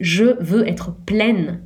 [0.00, 1.60] Je veux être pleine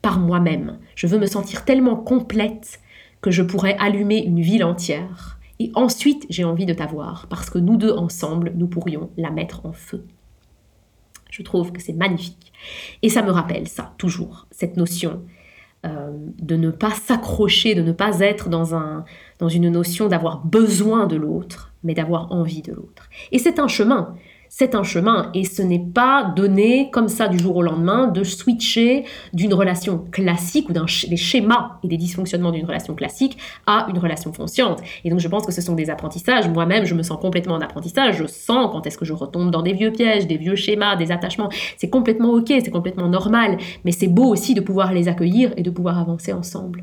[0.00, 0.78] par moi-même.
[0.94, 2.80] Je veux me sentir tellement complète
[3.20, 5.38] que je pourrais allumer une ville entière.
[5.58, 9.66] Et ensuite, j'ai envie de t'avoir, parce que nous deux ensemble, nous pourrions la mettre
[9.66, 10.06] en feu.
[11.30, 12.45] Je trouve que c'est magnifique.
[13.02, 15.22] Et ça me rappelle ça, toujours, cette notion
[15.84, 19.04] euh, de ne pas s'accrocher, de ne pas être dans, un,
[19.38, 23.08] dans une notion d'avoir besoin de l'autre, mais d'avoir envie de l'autre.
[23.30, 24.14] Et c'est un chemin
[24.58, 28.24] c'est un chemin et ce n'est pas donné comme ça du jour au lendemain de
[28.24, 33.86] switcher d'une relation classique ou d'un des schémas et des dysfonctionnements d'une relation classique à
[33.90, 34.80] une relation consciente.
[35.04, 36.48] Et donc je pense que ce sont des apprentissages.
[36.48, 38.16] Moi-même, je me sens complètement en apprentissage.
[38.16, 41.12] Je sens quand est-ce que je retombe dans des vieux pièges, des vieux schémas, des
[41.12, 41.50] attachements.
[41.76, 43.58] C'est complètement ok, c'est complètement normal.
[43.84, 46.82] Mais c'est beau aussi de pouvoir les accueillir et de pouvoir avancer ensemble.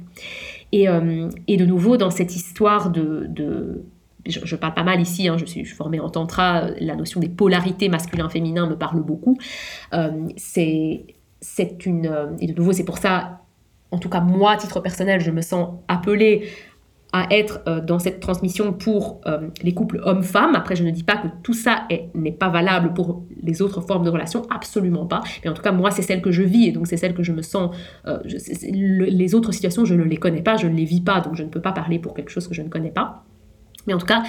[0.71, 3.83] Et, euh, et de nouveau, dans cette histoire de, de
[4.25, 7.89] je, parle pas mal ici, hein, je, suis, formée en tantra, la notion des polarités
[7.89, 9.37] masculin-féminin me parle beaucoup.
[9.93, 11.05] Euh, c'est
[11.85, 12.07] une...
[12.07, 13.41] Euh, et de nouveau, c'est pour ça,
[13.91, 16.47] en tout cas moi, à titre personnel, je me sens appelée
[17.11, 19.21] à être euh, dans cette transmission pour
[19.61, 20.55] les couples hommes-femmes.
[20.55, 24.05] Après, je ne dis pas que tout ça n'est pas valable pour les autres formes
[24.05, 25.21] de relations, absolument pas.
[25.43, 27.23] Mais en tout cas, moi, c'est celle que je vis et donc c'est celle que
[27.23, 27.75] je me sens.
[28.05, 31.43] les autres situations, je ne les connais pas, je ne les vis pas, donc je
[31.43, 33.25] ne peux pas parler pour quelque chose que je ne connais pas.
[33.87, 34.23] Mais en tout cas,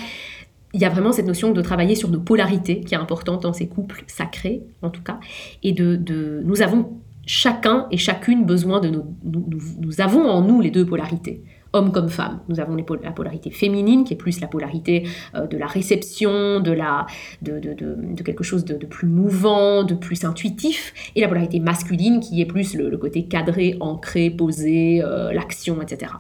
[0.75, 3.53] il y a vraiment cette notion de travailler sur nos polarités qui est importante dans
[3.53, 5.21] ces couples sacrés, en tout cas.
[5.63, 9.07] Et de, nous avons chacun et chacune besoin de nos.
[9.23, 12.41] Nous, avons en nous les deux polarités, homme comme femme.
[12.49, 16.73] Nous avons la polarité féminine, qui est plus la polarité euh, de la réception, de,
[16.73, 17.07] la,
[17.41, 22.41] de, de, quelque chose de, plus mouvant, de plus intuitif, et la polarité masculine, qui
[22.41, 26.13] est plus le, côté cadré, ancré, posé, euh, l'action, etc.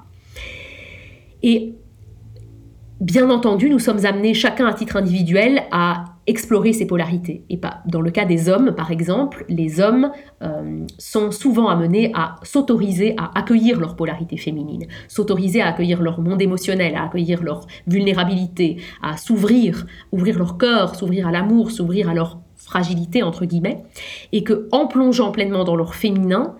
[1.43, 1.75] Et
[3.01, 7.45] Bien entendu, nous sommes amenés chacun à titre individuel à explorer ces polarités.
[7.51, 12.13] Et pas dans le cas des hommes, par exemple, les hommes euh, sont souvent amenés
[12.15, 17.43] à s'autoriser à accueillir leur polarité féminine, s'autoriser à accueillir leur monde émotionnel, à accueillir
[17.43, 23.45] leur vulnérabilité, à s'ouvrir, ouvrir leur cœur, s'ouvrir à l'amour, s'ouvrir à leur fragilité entre
[23.45, 23.83] guillemets,
[24.33, 26.55] et que en plongeant pleinement dans leur féminin,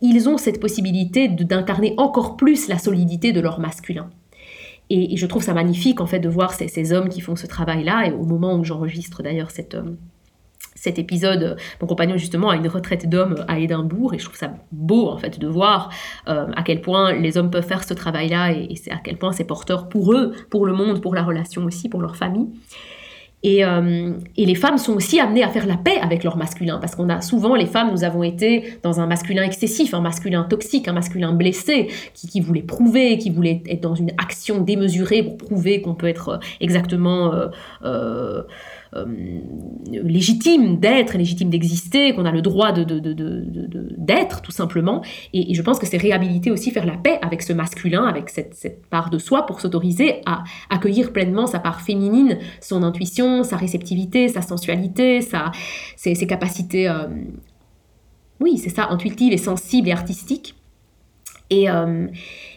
[0.00, 4.08] ils ont cette possibilité d'incarner encore plus la solidité de leur masculin.
[4.90, 8.08] Et, je trouve ça magnifique en fait de voir ces, hommes qui font ce travail-là.
[8.08, 9.96] Et au moment où j'enregistre d'ailleurs cette, euh,
[10.74, 14.52] cet épisode, mon compagnon justement a une retraite d'hommes à Édimbourg et je trouve ça
[14.72, 15.90] beau en fait de voir
[16.28, 19.32] euh, à quel point les hommes peuvent faire ce travail-là et, et à quel point
[19.32, 22.48] c'est porteur pour eux, pour le monde, pour la relation aussi, pour leur famille.
[23.46, 26.94] Euh, et, les femmes sont aussi amenées à faire la paix avec leur masculin, parce
[26.94, 30.88] qu'on a souvent, les femmes, nous avons été dans un masculin excessif, un masculin toxique,
[30.88, 35.80] un masculin blessé, qui, voulait prouver, qui voulait être dans une action démesurée pour prouver
[35.80, 37.32] qu'on peut être exactement...
[37.32, 37.48] Euh,
[37.84, 38.42] euh,
[39.86, 42.82] légitime d'être, légitime d'exister, qu'on a le droit de,
[43.96, 45.02] d'être tout simplement.
[45.32, 48.86] Et, je pense que c'est réhabiliter aussi, faire la paix avec ce masculin, avec cette,
[48.90, 54.28] part de soi pour s'autoriser à accueillir pleinement sa part féminine, son intuition, sa réceptivité,
[54.28, 55.52] sa sensualité, sa,
[55.96, 57.06] ses, capacités, euh,
[58.40, 60.54] oui, c'est ça, intuitives et sensibles et artistiques.
[61.50, 62.06] Et, euh,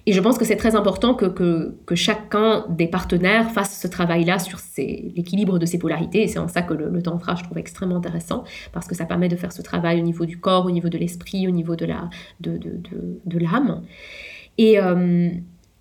[0.06, 4.38] et je pense que c'est très important que, que, chacun des partenaires fasse ce travail-là
[4.38, 6.28] sur l'équilibre de ses polarités.
[6.28, 9.36] C'est en ça que le, tantra, je trouve extrêmement intéressant, parce que ça permet de
[9.36, 12.10] faire ce travail au niveau du corps, au niveau de l'esprit, au niveau de l'âme.
[12.40, 12.80] De, de,
[13.26, 13.40] de,
[14.60, 15.30] et, euh,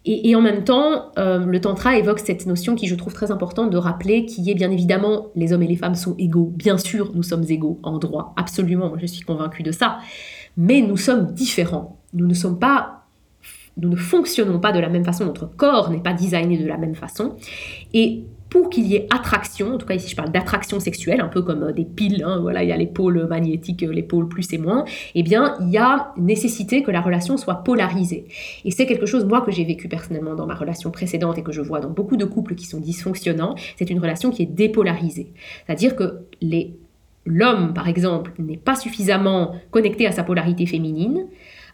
[0.04, 3.30] et, et, en même temps, euh, le tantra évoque cette notion qui je trouve très
[3.30, 6.52] importante de rappeler, qui est bien évidemment, les hommes et les femmes sont égaux.
[6.56, 9.98] Bien sûr, nous sommes égaux en droit, absolument, je suis convaincue de ça.
[10.56, 11.98] Mais nous sommes différents.
[12.14, 13.01] Nous ne sommes pas
[13.76, 16.76] nous ne fonctionnons pas de la même façon, notre corps n'est pas designé de la
[16.76, 17.36] même façon.
[17.94, 21.28] Et pour qu'il y ait attraction, en tout cas ici je parle d'attraction sexuelle, un
[21.28, 24.02] peu comme euh, des piles, hein, voilà, il y a les pôles magnétiques, euh, les
[24.02, 28.26] pôles plus et moins, eh bien il y a nécessité que la relation soit polarisée.
[28.66, 31.50] Et c'est quelque chose, moi, que j'ai vécu personnellement dans ma relation précédente et que
[31.50, 35.32] je vois dans beaucoup de couples qui sont dysfonctionnants, c'est une relation qui est dépolarisée.
[35.66, 36.26] C'est-à-dire que
[37.24, 41.26] l'homme, par exemple, n'est pas suffisamment connecté à sa polarité féminine,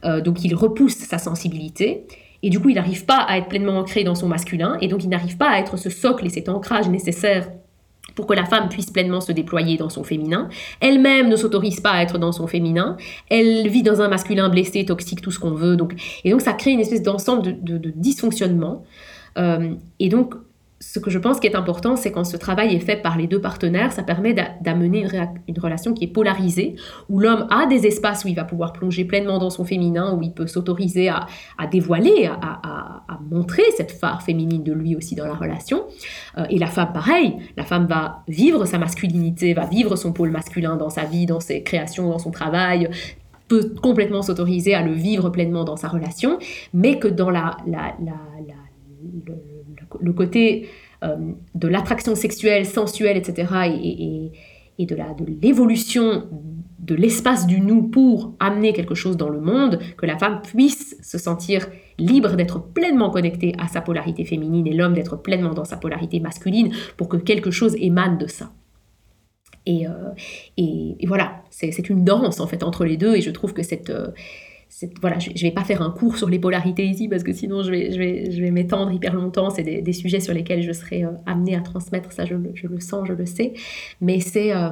[0.05, 2.07] euh, donc il repousse sa sensibilité.
[2.43, 4.79] Et du coup, il n'arrive pas à être pleinement ancré dans son masculin.
[4.81, 7.49] Et donc, il n'arrive pas à être ce socle et cet ancrage nécessaire
[8.15, 10.49] pour que la femme puisse pleinement se déployer dans son féminin.
[10.81, 12.97] Elle-même ne s'autorise pas à être dans son féminin.
[13.29, 15.77] Elle vit dans un masculin blessé, toxique, tout ce qu'on veut.
[15.77, 18.85] Donc, et donc, ça crée une espèce d'ensemble de, dysfonctionnement.
[19.37, 20.35] Euh, et donc,
[20.81, 23.27] ce que je pense qui est important, c'est quand ce travail est fait par les
[23.27, 25.05] deux partenaires, ça permet d'amener
[25.49, 26.77] une, relation qui est polarisée,
[27.09, 30.23] où l'homme a des espaces où il va pouvoir plonger pleinement dans son féminin, où
[30.23, 31.27] il peut s'autoriser à,
[31.71, 35.85] dévoiler, à, montrer cette phare féminine de lui aussi dans la relation.
[36.37, 40.31] Euh, et la femme, pareil, la femme va vivre sa masculinité, va vivre son pôle
[40.31, 42.89] masculin dans sa vie, dans ses créations, dans son travail,
[43.49, 46.39] peut complètement s'autoriser à le vivre pleinement dans sa relation,
[46.73, 47.57] mais que dans la,
[50.01, 50.69] le côté
[51.05, 51.17] euh,
[51.55, 54.33] de l'attraction sexuelle, sensuelle, etc., et,
[54.79, 54.97] et de
[55.43, 56.29] l'évolution
[56.89, 60.97] de l'espace du nous pour amener quelque chose dans le monde, que la femme puisse
[61.03, 61.67] se sentir
[61.99, 66.19] libre d'être pleinement connectée à sa polarité féminine et l'homme d'être pleinement dans sa polarité
[66.19, 68.53] masculine pour que quelque chose émane de ça.
[69.67, 69.91] Et, euh,
[70.57, 73.91] et, voilà, c'est une danse en fait entre les deux et je trouve que cette,
[73.91, 74.09] euh,
[75.01, 77.63] voilà, je ne vais pas faire un cours sur les polarités ici parce que sinon
[77.63, 79.51] je vais, je vais, je vais m'étendre hyper longtemps.
[79.51, 83.09] C'est des, sujets sur lesquels je serai euh, amenée à transmettre, ça je, le sens,
[83.09, 83.55] je le sais.
[84.01, 84.71] Mais c'est euh,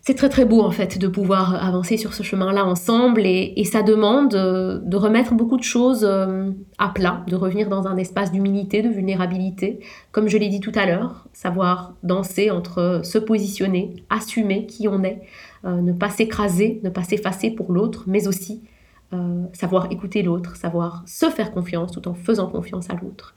[0.00, 3.64] c'est très très beau en fait de pouvoir avancer sur ce chemin-là ensemble et, et,
[3.64, 8.32] ça demande euh, de remettre beaucoup de choses à plat, de revenir dans un espace
[8.32, 9.78] d'humilité, de vulnérabilité.
[10.10, 15.04] Comme je l'ai dit tout à l'heure, savoir danser entre se positionner, assumer qui on
[15.04, 15.22] est.
[15.64, 18.64] Euh, ne pas s'écraser, ne pas s'effacer pour l'autre, mais aussi
[19.12, 23.34] euh, savoir écouter l'autre, savoir se faire confiance tout en faisant confiance à l'autre.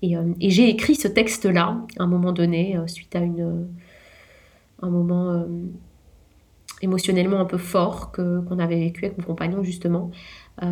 [0.00, 3.68] Et, euh, j'ai écrit ce texte-là à un moment donné, suite à une,
[4.80, 5.44] un moment
[6.80, 10.10] émotionnellement un peu fort que, qu'on avait vécu avec mon compagnon justement.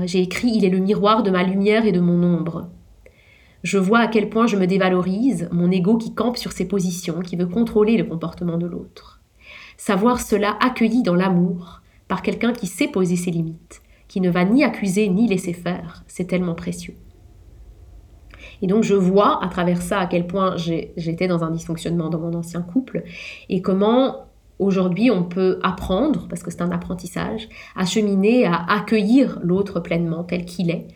[0.05, 2.70] j'ai écrit Il est le miroir de ma lumière et de mon ombre.
[3.62, 7.20] Je vois à quel point je me dévalorise, mon ego qui campe sur ses positions,
[7.20, 9.14] qui veut contrôler le comportement de l'autre.
[9.77, 14.45] Savoir cela accueilli dans l'amour, par quelqu'un qui sait poser ses limites, qui ne va
[14.45, 16.95] ni accuser ni laisser faire, c'est tellement précieux.
[18.62, 22.20] Et donc je vois à travers ça à quel point j'étais dans un dysfonctionnement dans
[22.20, 23.03] mon ancien couple
[23.49, 24.27] et comment
[24.59, 30.25] aujourd'hui on peut apprendre, parce que c'est un apprentissage, à cheminer, à accueillir l'autre pleinement
[30.25, 30.87] tel qu'il est.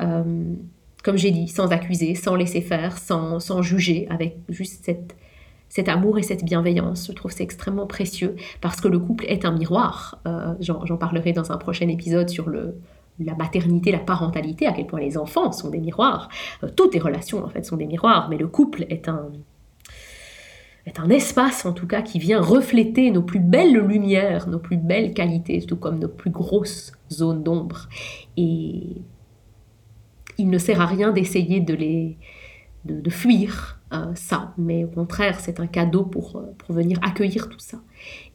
[0.00, 0.54] Euh,
[1.02, 5.16] comme j'ai dit, sans accuser, sans laisser faire, sans, sans juger, avec juste cette
[5.70, 7.06] cet amour et cette bienveillance.
[7.06, 10.20] Je trouve c'est extrêmement précieux parce que le couple est un miroir.
[10.26, 12.76] Euh, j'en parlerai dans un prochain épisode sur le,
[13.18, 16.28] la maternité, la parentalité, à quel point les enfants sont des miroirs.
[16.62, 19.30] Euh, toutes les relations en fait sont des miroirs, mais le couple est un,
[20.86, 24.76] est un espace en tout cas qui vient refléter nos plus belles lumières, nos plus
[24.76, 27.88] belles qualités, tout comme nos plus grosses zones d'ombre.
[28.36, 29.02] Et
[30.38, 32.16] il ne sert à rien d'essayer de les
[32.86, 37.48] de, fuir euh, ça, mais au contraire, c'est un cadeau pour, euh, pour venir accueillir
[37.48, 37.78] tout ça.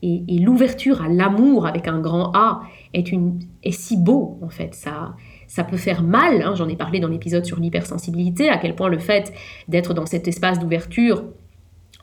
[0.01, 2.61] Et, l'ouverture à l'amour avec un grand A
[2.93, 4.75] est, une, est si beau, en fait.
[4.75, 5.15] Ça,
[5.47, 6.55] ça peut faire mal, hein.
[6.55, 9.33] j'en ai parlé dans l'épisode sur l'hypersensibilité, à quel point le fait
[9.69, 11.23] d'être dans cet espace d'ouverture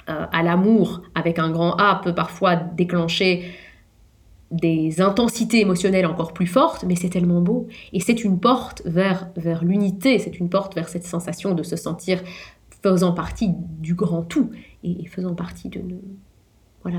[0.09, 3.45] euh, à l'amour avec un grand A peut parfois déclencher
[4.51, 7.69] des intensités émotionnelles encore plus fortes, mais c'est tellement beau.
[7.93, 11.77] Et c'est une porte vers, vers l'unité, c'est une porte vers cette sensation de se
[11.77, 12.23] sentir
[12.83, 14.51] faisant partie du grand tout
[14.83, 15.81] et faisant partie de,
[16.83, 16.99] voilà,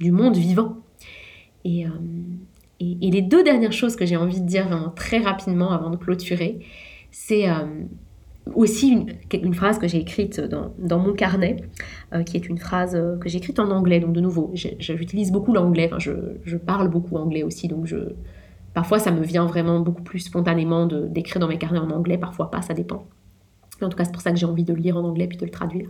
[0.00, 0.76] du monde vivant.
[1.66, 1.88] Euh,
[2.80, 5.90] et, et, les deux dernières choses que j'ai envie de dire hein, très rapidement avant
[5.90, 6.60] de clôturer,
[7.10, 7.66] c'est euh,
[8.54, 11.56] aussi une, phrase que j'ai écrite dans, dans mon carnet,
[12.14, 14.00] euh, qui est une phrase que j'ai écrite en anglais.
[14.00, 16.12] Donc de nouveau, j'utilise beaucoup l'anglais, je,
[16.44, 17.98] je, parle beaucoup anglais aussi, donc je,
[18.72, 22.50] parfois ça me vient vraiment beaucoup plus spontanément d'écrire dans mes carnets en anglais, parfois
[22.50, 23.06] pas, ça dépend.
[23.84, 25.38] En tout cas, c'est pour ça que j'ai envie de le lire en anglais puis
[25.38, 25.88] de le traduire.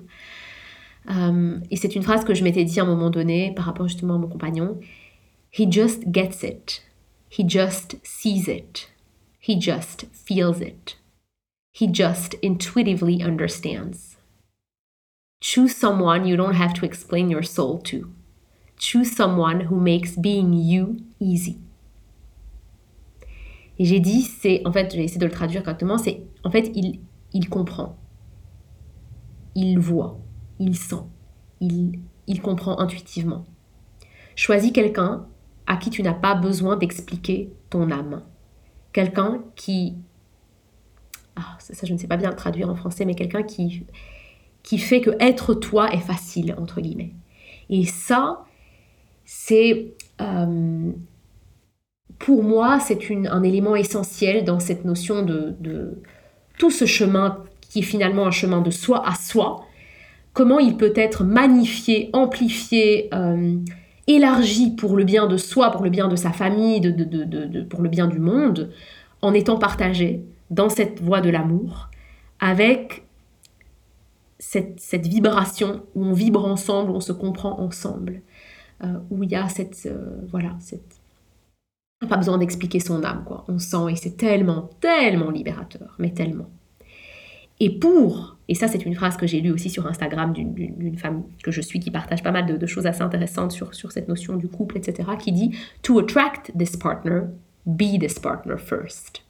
[1.10, 3.88] Euh, et c'est une phrase que je m'étais dit à un moment donné par rapport
[3.88, 4.78] justement à mon compagnon.
[5.52, 6.82] He just gets it.
[7.30, 8.90] He just sees it.
[9.40, 10.98] He just feels it.
[11.72, 14.16] He just intuitively understands.
[15.40, 18.10] Choose someone you don't have to explain your soul to.
[18.76, 21.58] Choose someone who makes being you easy.
[23.78, 26.70] Et j'ai dit, c'est, en fait, j'ai essayé de le traduire correctement, c'est, en fait,
[26.74, 27.00] il,
[27.32, 27.96] il comprend,
[29.54, 30.18] il voit,
[30.58, 31.04] il sent,
[31.60, 33.44] il, il comprend intuitivement.
[34.36, 35.26] Choisis quelqu'un
[35.66, 38.22] à qui tu n'as pas besoin d'expliquer ton âme.
[38.92, 39.94] Quelqu'un qui...
[41.36, 43.86] Ah, ça, je ne sais pas bien traduire en français, mais quelqu'un qui,
[44.62, 47.14] qui fait que être toi est facile, entre guillemets.
[47.68, 48.44] Et ça,
[49.24, 49.94] c'est...
[50.20, 50.90] Euh,
[52.18, 56.02] pour moi, c'est un élément essentiel dans cette notion de
[56.60, 59.64] tout ce chemin qui est finalement un chemin de soi à soi,
[60.34, 63.56] comment il peut être magnifié, amplifié, euh,
[64.06, 67.88] élargi pour le bien de soi, pour le bien de sa famille, de, pour le
[67.88, 68.70] bien du monde,
[69.22, 71.88] en étant partagé dans cette voie de l'amour,
[72.40, 73.04] avec
[74.38, 78.20] cette, vibration où on vibre ensemble, on se comprend ensemble,
[78.84, 80.99] euh, où il y a cette, euh, voilà, cette,
[82.08, 83.44] pas besoin d'expliquer son âme, quoi.
[83.48, 86.48] On sent et c'est tellement, tellement libérateur, mais tellement.
[87.62, 91.24] Et pour, et ça c'est une phrase que j'ai lue aussi sur Instagram d'une femme
[91.42, 94.36] que je suis qui partage pas mal de, choses assez intéressantes sur, sur cette notion
[94.36, 97.24] du couple, etc., qui dit To attract this partner,
[97.66, 99.22] be this partner first.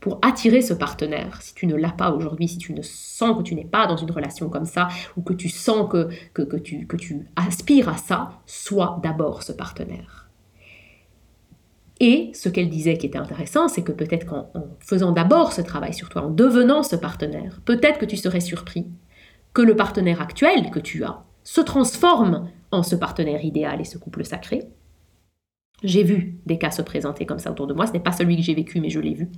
[0.00, 3.42] Pour attirer ce partenaire, si tu ne l'as pas aujourd'hui, si tu ne sens que
[3.42, 6.56] tu n'es pas dans une relation comme ça, ou que tu sens que, que, que,
[6.56, 10.25] tu, que tu aspires à ça, sois d'abord ce partenaire.
[12.00, 15.94] Et ce qu'elle disait qui était intéressant, c'est que peut-être qu'en faisant d'abord ce travail
[15.94, 18.86] sur toi, en devenant ce partenaire, peut-être que tu serais surpris
[19.54, 23.96] que le partenaire actuel que tu as se transforme en ce partenaire idéal et ce
[23.96, 24.64] couple sacré.
[25.82, 28.36] J'ai vu des cas se présenter comme ça autour de moi, ce n'est pas celui
[28.36, 29.28] que j'ai vécu, mais je l'ai vu.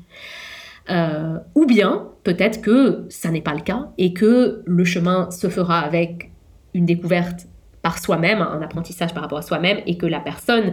[0.90, 5.48] Euh, ou bien peut-être que ça n'est pas le cas et que le chemin se
[5.48, 6.32] fera avec
[6.74, 7.46] une découverte
[7.82, 10.72] par soi-même, un apprentissage par rapport à soi-même, et que la personne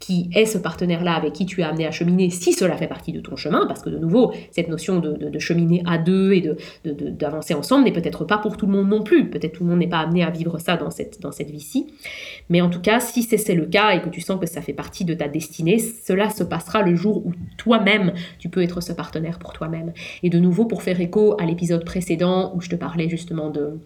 [0.00, 3.12] qui est ce partenaire-là avec qui tu es amené à cheminer, si cela fait partie
[3.12, 6.52] de ton chemin, parce que de nouveau, cette notion de, cheminer à deux et
[6.84, 9.30] d'avancer ensemble n'est peut-être pas pour tout le monde non plus.
[9.30, 11.86] Peut-être tout le monde n'est pas amené à vivre ça dans cette, dans cette vie-ci.
[12.48, 14.72] Mais en tout cas, si c'est le cas et que tu sens que ça fait
[14.72, 18.92] partie de ta destinée, cela se passera le jour où toi-même, tu peux être ce
[18.92, 19.92] partenaire pour toi-même.
[20.22, 23.78] Et de nouveau, pour faire écho à l'épisode précédent où je te parlais justement de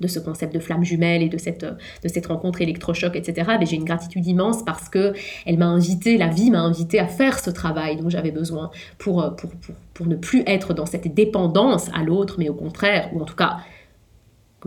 [0.00, 3.52] de ce concept de flamme jumelle et de cette, de cette rencontre électrochoc, etc.
[3.58, 5.12] Mais j'ai une gratitude immense parce que
[5.44, 9.34] elle m'a invité, la vie m'a invité à faire ce travail dont j'avais besoin pour,
[9.36, 13.20] pour, pour, pour, ne plus être dans cette dépendance à l'autre, mais au contraire, ou
[13.20, 13.58] en tout cas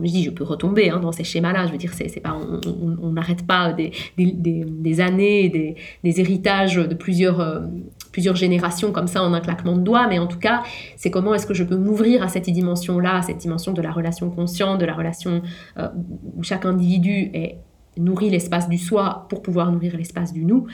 [0.00, 1.66] comme je dis, je peux retomber hein, dans ces schémas-là.
[1.66, 5.74] Je veux dire, c'est, pas, on n'arrête pas des, des, des, années, des,
[6.04, 7.60] des, héritages de plusieurs, euh,
[8.12, 10.62] plusieurs générations comme ça en un claquement de doigts, mais en tout cas,
[10.96, 13.92] c'est comment est-ce que je peux m'ouvrir à cette dimension-là, à cette dimension de la
[13.92, 15.42] relation consciente, de la relation
[15.78, 15.88] euh,
[16.36, 17.58] où chaque individu est,
[17.96, 20.66] nourrit l'espace du soi pour pouvoir nourrir l'espace du nous.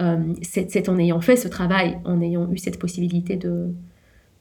[0.00, 3.74] Euh, c'est, en ayant fait ce travail, en ayant eu cette possibilité de,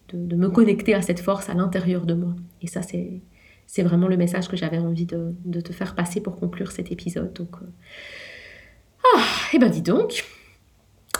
[0.09, 2.35] de, de me connecter à cette force à l'intérieur de moi.
[2.61, 3.21] Et ça, c'est
[3.67, 7.33] c'est vraiment le message que j'avais envie de, te faire passer pour conclure cet épisode.
[7.33, 7.65] Donc, euh,
[9.13, 9.19] ah,
[9.51, 10.23] et eh ben dis donc,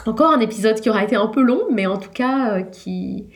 [0.08, 3.26] encore un épisode qui aura été un peu long, mais en tout cas qui,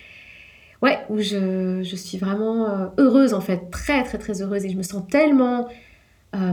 [0.83, 4.64] ouais, où je, suis vraiment heureuse en fait, très très très heureuse.
[4.64, 5.68] Et je me sens tellement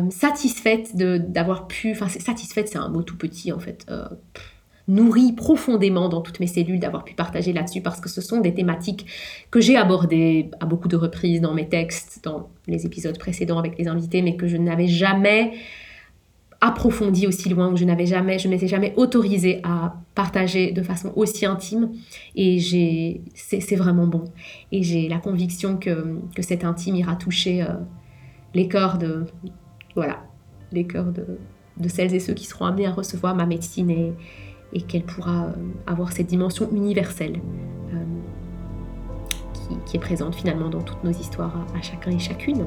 [0.10, 3.86] satisfaite d'avoir pu, enfin satisfaite c'est un mot tout petit en fait
[4.90, 8.54] nourri profondément dans toutes mes cellules d'avoir pu partager là-dessus parce que ce sont des
[8.54, 9.06] thématiques
[9.52, 13.78] que j'ai abordées à beaucoup de reprises dans mes textes, dans les épisodes précédents avec
[13.78, 15.54] les invités, mais que je n'avais jamais
[16.62, 21.14] approfondi aussi loin, que je n'avais jamais, je m'étais jamais autorisée à partager de façon
[21.16, 21.92] aussi intime.
[22.36, 24.26] Et j'ai, c'est, vraiment bon.
[24.72, 27.74] Et j'ai la conviction que, que cet intime ira toucher euh,
[28.54, 29.26] les cœurs de,
[29.96, 30.24] voilà,
[30.72, 31.26] les cœurs de,
[31.78, 34.14] de celles et ceux qui seront amenés à recevoir ma médecine et,
[34.74, 35.54] et qu'elle pourra euh,
[35.88, 37.40] avoir cette dimension universelle
[37.94, 38.04] euh,
[39.86, 42.66] qui, est présente finalement dans toutes nos histoires à, chacun et chacune.